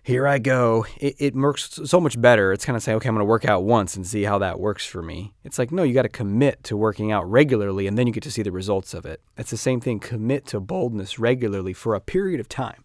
here 0.08 0.26
I 0.26 0.38
go, 0.38 0.86
it, 0.96 1.16
it 1.18 1.34
works 1.34 1.78
so 1.84 2.00
much 2.00 2.18
better. 2.18 2.50
It's 2.50 2.64
kind 2.64 2.78
of 2.78 2.82
saying, 2.82 2.96
okay, 2.96 3.10
I'm 3.10 3.14
going 3.14 3.20
to 3.20 3.28
work 3.28 3.44
out 3.44 3.64
once 3.64 3.94
and 3.94 4.06
see 4.06 4.22
how 4.22 4.38
that 4.38 4.58
works 4.58 4.86
for 4.86 5.02
me. 5.02 5.34
It's 5.44 5.58
like, 5.58 5.70
no, 5.70 5.82
you 5.82 5.92
got 5.92 6.04
to 6.04 6.08
commit 6.08 6.64
to 6.64 6.78
working 6.78 7.12
out 7.12 7.30
regularly 7.30 7.86
and 7.86 7.98
then 7.98 8.06
you 8.06 8.12
get 8.14 8.22
to 8.22 8.30
see 8.30 8.40
the 8.40 8.50
results 8.50 8.94
of 8.94 9.04
it. 9.04 9.20
It's 9.36 9.50
the 9.50 9.58
same 9.58 9.80
thing. 9.80 10.00
Commit 10.00 10.46
to 10.46 10.60
boldness 10.60 11.18
regularly 11.18 11.74
for 11.74 11.94
a 11.94 12.00
period 12.00 12.40
of 12.40 12.48
time. 12.48 12.84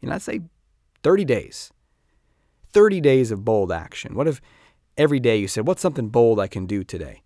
Know, 0.00 0.12
I'd 0.12 0.22
say 0.22 0.42
30 1.02 1.24
days. 1.24 1.72
30 2.72 3.00
days 3.00 3.32
of 3.32 3.44
bold 3.44 3.72
action. 3.72 4.14
What 4.14 4.28
if 4.28 4.40
every 4.96 5.18
day 5.18 5.38
you 5.38 5.48
said, 5.48 5.66
what's 5.66 5.82
something 5.82 6.08
bold 6.08 6.38
I 6.38 6.46
can 6.46 6.66
do 6.66 6.84
today? 6.84 7.24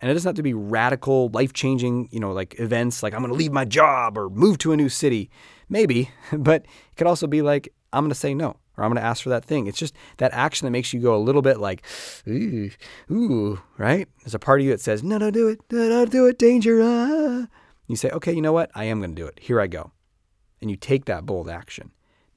And 0.00 0.10
it 0.10 0.14
doesn't 0.14 0.30
have 0.30 0.36
to 0.36 0.42
be 0.42 0.54
radical, 0.54 1.28
life 1.28 1.52
changing, 1.52 2.08
you 2.10 2.20
know, 2.20 2.32
like 2.32 2.58
events 2.58 3.02
like 3.02 3.12
I'm 3.12 3.20
going 3.20 3.32
to 3.32 3.38
leave 3.38 3.52
my 3.52 3.66
job 3.66 4.16
or 4.16 4.30
move 4.30 4.56
to 4.58 4.72
a 4.72 4.78
new 4.78 4.88
city. 4.88 5.28
Maybe, 5.68 6.10
but 6.32 6.62
it 6.62 6.96
could 6.96 7.06
also 7.06 7.26
be 7.26 7.42
like, 7.42 7.68
I'm 7.92 8.04
going 8.04 8.10
to 8.10 8.14
say 8.14 8.34
no 8.34 8.56
or 8.78 8.84
I'm 8.84 8.90
going 8.90 9.02
to 9.02 9.06
ask 9.06 9.22
for 9.22 9.28
that 9.30 9.44
thing. 9.44 9.66
It's 9.66 9.78
just 9.78 9.94
that 10.18 10.32
action 10.32 10.66
that 10.66 10.70
makes 10.70 10.92
you 10.92 11.00
go 11.00 11.14
a 11.14 11.18
little 11.18 11.42
bit 11.42 11.58
like, 11.58 11.84
ooh, 12.26 12.70
ooh, 13.10 13.60
right? 13.76 14.08
There's 14.20 14.34
a 14.34 14.38
part 14.38 14.60
of 14.60 14.66
you 14.66 14.70
that 14.70 14.80
says, 14.80 15.02
no, 15.02 15.18
no, 15.18 15.30
do 15.30 15.48
it, 15.48 15.60
no, 15.70 15.88
no, 15.88 16.06
do 16.06 16.26
it, 16.26 16.38
danger. 16.38 16.80
Ah. 16.82 17.48
You 17.88 17.96
say, 17.96 18.10
okay, 18.10 18.32
you 18.32 18.40
know 18.40 18.52
what? 18.52 18.70
I 18.74 18.84
am 18.84 19.00
going 19.00 19.14
to 19.14 19.20
do 19.20 19.26
it. 19.26 19.40
Here 19.40 19.60
I 19.60 19.66
go. 19.66 19.92
And 20.60 20.70
you 20.70 20.76
take 20.76 21.06
that 21.06 21.26
bold 21.26 21.48
action. 21.48 21.90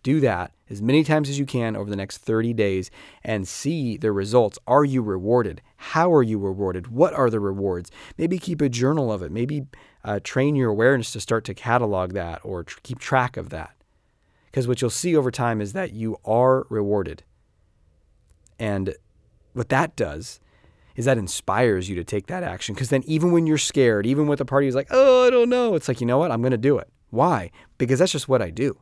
Do 0.03 0.19
that 0.21 0.53
as 0.67 0.81
many 0.81 1.03
times 1.03 1.29
as 1.29 1.37
you 1.37 1.45
can 1.45 1.75
over 1.75 1.89
the 1.89 1.95
next 1.95 2.19
30 2.19 2.53
days 2.53 2.89
and 3.23 3.47
see 3.47 3.97
the 3.97 4.11
results. 4.11 4.57
Are 4.65 4.83
you 4.83 5.03
rewarded? 5.03 5.61
How 5.75 6.11
are 6.11 6.23
you 6.23 6.39
rewarded? 6.39 6.87
What 6.87 7.13
are 7.13 7.29
the 7.29 7.39
rewards? 7.39 7.91
Maybe 8.17 8.39
keep 8.39 8.61
a 8.61 8.69
journal 8.69 9.11
of 9.11 9.21
it. 9.21 9.31
Maybe 9.31 9.67
uh, 10.03 10.19
train 10.23 10.55
your 10.55 10.71
awareness 10.71 11.11
to 11.11 11.19
start 11.19 11.43
to 11.45 11.53
catalog 11.53 12.13
that 12.13 12.41
or 12.43 12.63
tr- 12.63 12.79
keep 12.81 12.97
track 12.97 13.37
of 13.37 13.49
that. 13.49 13.75
Because 14.51 14.67
what 14.67 14.81
you'll 14.81 14.89
see 14.89 15.15
over 15.15 15.31
time 15.31 15.61
is 15.61 15.71
that 15.73 15.93
you 15.93 16.17
are 16.25 16.67
rewarded. 16.69 17.23
And 18.59 18.93
what 19.53 19.69
that 19.69 19.95
does 19.95 20.41
is 20.95 21.05
that 21.05 21.17
inspires 21.17 21.87
you 21.87 21.95
to 21.95 22.03
take 22.03 22.27
that 22.27 22.43
action. 22.43 22.75
Because 22.75 22.89
then, 22.89 23.03
even 23.05 23.31
when 23.31 23.47
you're 23.47 23.57
scared, 23.57 24.05
even 24.05 24.27
with 24.27 24.41
a 24.41 24.45
party 24.45 24.67
is 24.67 24.75
like, 24.75 24.89
oh, 24.91 25.25
I 25.25 25.29
don't 25.29 25.49
know, 25.49 25.75
it's 25.75 25.87
like, 25.87 26.01
you 26.01 26.07
know 26.07 26.17
what? 26.17 26.31
I'm 26.31 26.41
going 26.41 26.51
to 26.51 26.57
do 26.57 26.77
it. 26.77 26.89
Why? 27.11 27.51
Because 27.77 27.99
that's 27.99 28.11
just 28.11 28.27
what 28.27 28.41
I 28.41 28.49
do. 28.49 28.77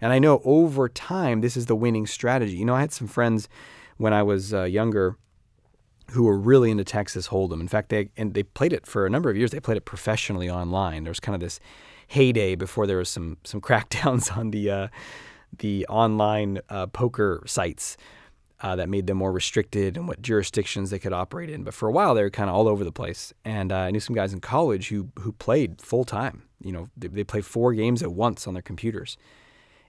And 0.00 0.12
I 0.12 0.18
know 0.18 0.40
over 0.44 0.88
time, 0.88 1.40
this 1.40 1.56
is 1.56 1.66
the 1.66 1.76
winning 1.76 2.06
strategy. 2.06 2.56
You 2.56 2.64
know, 2.64 2.74
I 2.74 2.80
had 2.80 2.92
some 2.92 3.08
friends 3.08 3.48
when 3.96 4.12
I 4.12 4.22
was 4.22 4.54
uh, 4.54 4.64
younger 4.64 5.16
who 6.10 6.24
were 6.24 6.38
really 6.38 6.70
into 6.70 6.84
Texas 6.84 7.28
Hold'em. 7.28 7.60
In 7.60 7.68
fact, 7.68 7.88
they 7.88 8.10
and 8.16 8.34
they 8.34 8.42
played 8.42 8.72
it 8.72 8.86
for 8.86 9.06
a 9.06 9.10
number 9.10 9.30
of 9.30 9.36
years. 9.36 9.50
They 9.50 9.60
played 9.60 9.76
it 9.76 9.84
professionally 9.84 10.50
online. 10.50 11.04
There 11.04 11.10
was 11.10 11.20
kind 11.20 11.34
of 11.34 11.40
this 11.40 11.58
heyday 12.08 12.54
before 12.54 12.86
there 12.86 12.98
was 12.98 13.08
some 13.08 13.36
some 13.44 13.60
crackdowns 13.68 14.34
on 14.36 14.50
the 14.50 14.70
uh, 14.70 14.88
the 15.58 15.86
online 15.88 16.60
uh, 16.68 16.86
poker 16.86 17.42
sites 17.46 17.96
uh, 18.60 18.76
that 18.76 18.88
made 18.88 19.06
them 19.06 19.18
more 19.18 19.32
restricted 19.32 19.96
and 19.96 20.08
what 20.08 20.22
jurisdictions 20.22 20.90
they 20.90 20.98
could 20.98 21.12
operate 21.12 21.50
in. 21.50 21.64
But 21.64 21.74
for 21.74 21.88
a 21.88 21.92
while, 21.92 22.14
they 22.14 22.22
were 22.22 22.30
kind 22.30 22.48
of 22.48 22.56
all 22.56 22.66
over 22.66 22.82
the 22.82 22.92
place. 22.92 23.32
And 23.44 23.70
uh, 23.70 23.76
I 23.76 23.90
knew 23.90 24.00
some 24.00 24.16
guys 24.16 24.32
in 24.32 24.40
college 24.40 24.88
who 24.88 25.10
who 25.20 25.32
played 25.32 25.80
full 25.82 26.04
time. 26.04 26.44
You 26.60 26.72
know, 26.72 26.88
they, 26.96 27.08
they 27.08 27.24
played 27.24 27.44
four 27.44 27.74
games 27.74 28.02
at 28.02 28.12
once 28.12 28.46
on 28.46 28.54
their 28.54 28.62
computers. 28.62 29.16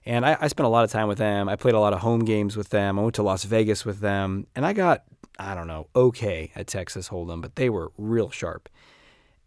And 0.04 0.24
I, 0.24 0.36
I, 0.40 0.46
spent 0.46 0.66
a 0.66 0.70
lot 0.70 0.84
of 0.84 0.92
time 0.92 1.08
with 1.08 1.18
them. 1.18 1.48
I 1.48 1.56
played 1.56 1.74
a 1.74 1.80
lot 1.80 1.92
of 1.92 1.98
home 1.98 2.20
games 2.20 2.56
with 2.56 2.68
them. 2.68 2.96
I 2.96 3.02
went 3.02 3.16
to 3.16 3.24
Las 3.24 3.42
Vegas 3.42 3.84
with 3.84 3.98
them. 3.98 4.46
And 4.54 4.64
I 4.64 4.72
got, 4.72 5.02
I 5.36 5.56
don't 5.56 5.66
know, 5.66 5.88
okay 5.96 6.52
at 6.54 6.68
Texas 6.68 7.08
Hold'em, 7.08 7.42
but 7.42 7.56
they 7.56 7.68
were 7.68 7.90
real 7.98 8.30
sharp. 8.30 8.68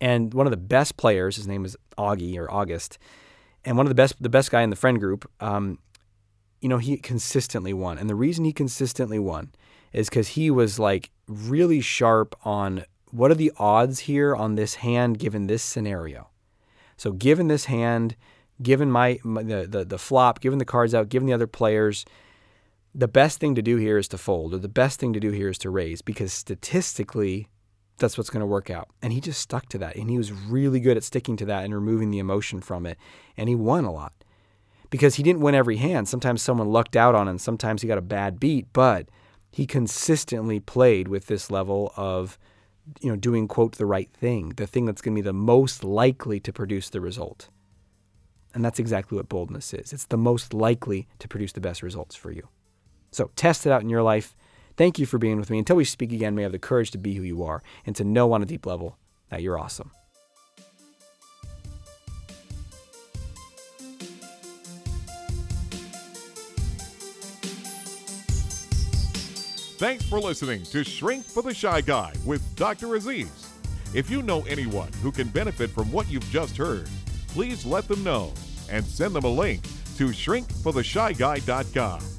And 0.02 0.34
one 0.34 0.48
of 0.48 0.52
the 0.52 0.58
best 0.58 0.98
players, 0.98 1.38
his 1.38 1.48
name 1.48 1.64
is 1.64 1.78
Augie 2.00 2.38
or 2.38 2.50
August, 2.50 2.98
and 3.66 3.78
one 3.78 3.86
of 3.86 3.90
the 3.90 3.96
best, 3.96 4.16
the 4.22 4.30
best 4.30 4.52
guy 4.52 4.62
in 4.62 4.70
the 4.70 4.76
friend 4.76 5.00
group, 5.00 5.30
um, 5.40 5.80
you 6.62 6.70
know, 6.70 6.78
he 6.78 6.98
consistently 6.98 7.74
won. 7.74 7.98
And 7.98 8.10
the 8.10 8.16
reason 8.16 8.46
he 8.46 8.54
consistently 8.54 9.20
won 9.20 9.52
is 9.94 10.10
because 10.10 10.30
he 10.30 10.50
was 10.50 10.80
like 10.80 11.12
really 11.28 11.82
sharp 11.82 12.36
on 12.44 12.86
what 13.12 13.32
are 13.32 13.36
the 13.36 13.52
odds 13.58 14.00
here 14.02 14.36
on 14.36 14.56
this 14.56 14.76
hand 14.76 15.20
given 15.20 15.48
this 15.48 15.64
scenario. 15.64 16.30
So, 16.98 17.12
given 17.12 17.48
this 17.48 17.66
hand, 17.66 18.16
given 18.62 18.92
my, 18.92 19.20
my 19.24 19.44
the, 19.44 19.68
the 19.68 19.86
the 19.86 19.98
flop, 19.98 20.42
given 20.42 20.60
the 20.60 20.66
cards 20.66 20.94
out, 20.94 21.10
given 21.10 21.28
the 21.28 21.34
other 21.34 21.48
players, 21.48 22.06
the 22.94 23.08
best 23.08 23.40
thing 23.40 23.56
to 23.56 23.62
do 23.62 23.78
here 23.78 23.98
is 23.98 24.08
to 24.10 24.18
fold, 24.18 24.54
or 24.54 24.58
the 24.58 24.68
best 24.68 25.00
thing 25.00 25.14
to 25.14 25.20
do 25.20 25.32
here 25.32 25.50
is 25.50 25.58
to 25.60 25.70
raise, 25.70 26.02
because 26.02 26.34
statistically, 26.34 27.48
that's 28.00 28.18
what's 28.18 28.30
going 28.30 28.42
to 28.42 28.48
work 28.48 28.70
out. 28.70 28.90
And 29.02 29.14
he 29.14 29.22
just 29.22 29.42
stuck 29.42 29.70
to 29.70 29.78
that, 29.80 29.96
and 29.96 30.10
he 30.10 30.18
was 30.18 30.32
really 30.32 30.80
good 30.80 30.98
at 30.98 31.04
sticking 31.04 31.38
to 31.38 31.46
that 31.46 31.66
and 31.66 31.74
removing 31.74 32.12
the 32.12 32.20
emotion 32.20 32.62
from 32.62 32.86
it, 32.86 32.98
and 33.38 33.50
he 33.50 33.56
won 33.56 33.86
a 33.86 33.92
lot 33.92 34.14
because 34.90 35.16
he 35.16 35.24
didn't 35.24 35.42
win 35.42 35.56
every 35.56 35.78
hand. 35.78 36.08
Sometimes 36.08 36.42
someone 36.42 36.72
lucked 36.72 36.96
out 36.96 37.16
on 37.16 37.28
him, 37.28 37.38
sometimes 37.38 37.82
he 37.82 37.88
got 37.88 37.98
a 37.98 38.02
bad 38.02 38.40
beat, 38.40 38.68
but 38.74 39.10
he 39.52 39.66
consistently 39.66 40.60
played 40.60 41.08
with 41.08 41.28
this 41.28 41.50
level 41.50 41.94
of 41.96 42.38
you 43.02 43.10
know 43.10 43.16
doing 43.16 43.48
quote 43.48 43.74
the 43.74 43.86
right 43.86 44.12
thing, 44.14 44.50
the 44.50 44.68
thing 44.68 44.86
that's 44.86 45.02
going 45.02 45.16
to 45.16 45.22
be 45.22 45.26
the 45.26 45.34
most 45.34 45.84
likely 45.84 46.40
to 46.40 46.54
produce 46.54 46.90
the 46.90 47.02
result. 47.02 47.50
And 48.54 48.66
that's 48.66 48.80
exactly 48.80 49.16
what 49.16 49.30
boldness 49.30 49.74
is. 49.76 49.94
It's 49.94 50.06
the 50.06 50.18
most 50.18 50.54
likely 50.56 51.08
to 51.20 51.28
produce 51.28 51.52
the 51.52 51.62
best 51.62 51.84
results 51.84 52.16
for 52.16 52.32
you. 52.32 52.48
So 53.12 53.30
test 53.36 53.66
it 53.68 53.72
out 53.72 53.84
in 53.84 53.90
your 53.90 54.02
life. 54.02 54.36
Thank 54.80 54.98
you 54.98 55.06
for 55.06 55.18
being 55.18 55.38
with 55.38 55.50
me. 55.50 55.60
Until 55.60 55.76
we 55.76 55.84
speak 55.84 56.14
again, 56.14 56.36
may 56.36 56.44
I 56.44 56.46
have 56.46 56.54
the 56.54 56.58
courage 56.58 56.92
to 56.92 56.98
be 56.98 57.16
who 57.16 57.22
you 57.22 57.44
are 57.44 57.62
and 57.86 57.94
to 57.98 58.06
know 58.06 58.32
on 58.32 58.42
a 58.42 58.46
deep 58.46 58.66
level 58.66 58.98
that 59.28 59.42
you're 59.42 59.60
awesome. 59.60 59.92
Thanks 69.78 70.06
for 70.06 70.22
listening 70.22 70.64
to 70.64 70.86
Shrink 70.86 71.26
for 71.26 71.44
the 71.44 71.54
Shy 71.54 71.82
Guy 71.82 72.14
with 72.26 72.56
Dr. 72.56 72.96
Aziz. 72.96 73.50
If 73.94 74.10
you 74.10 74.22
know 74.22 74.44
anyone 74.44 74.94
who 75.04 75.12
can 75.12 75.28
benefit 75.28 75.72
from 75.72 75.92
what 75.92 76.10
you've 76.10 76.30
just 76.30 76.56
heard, 76.56 76.88
please 77.28 77.66
let 77.66 77.90
them 77.90 78.02
know 78.06 78.32
and 78.70 78.86
send 78.86 79.14
them 79.14 79.26
a 79.26 79.30
link 79.30 79.62
to 79.98 80.08
shrinkfortheshyguy.com. 80.08 82.19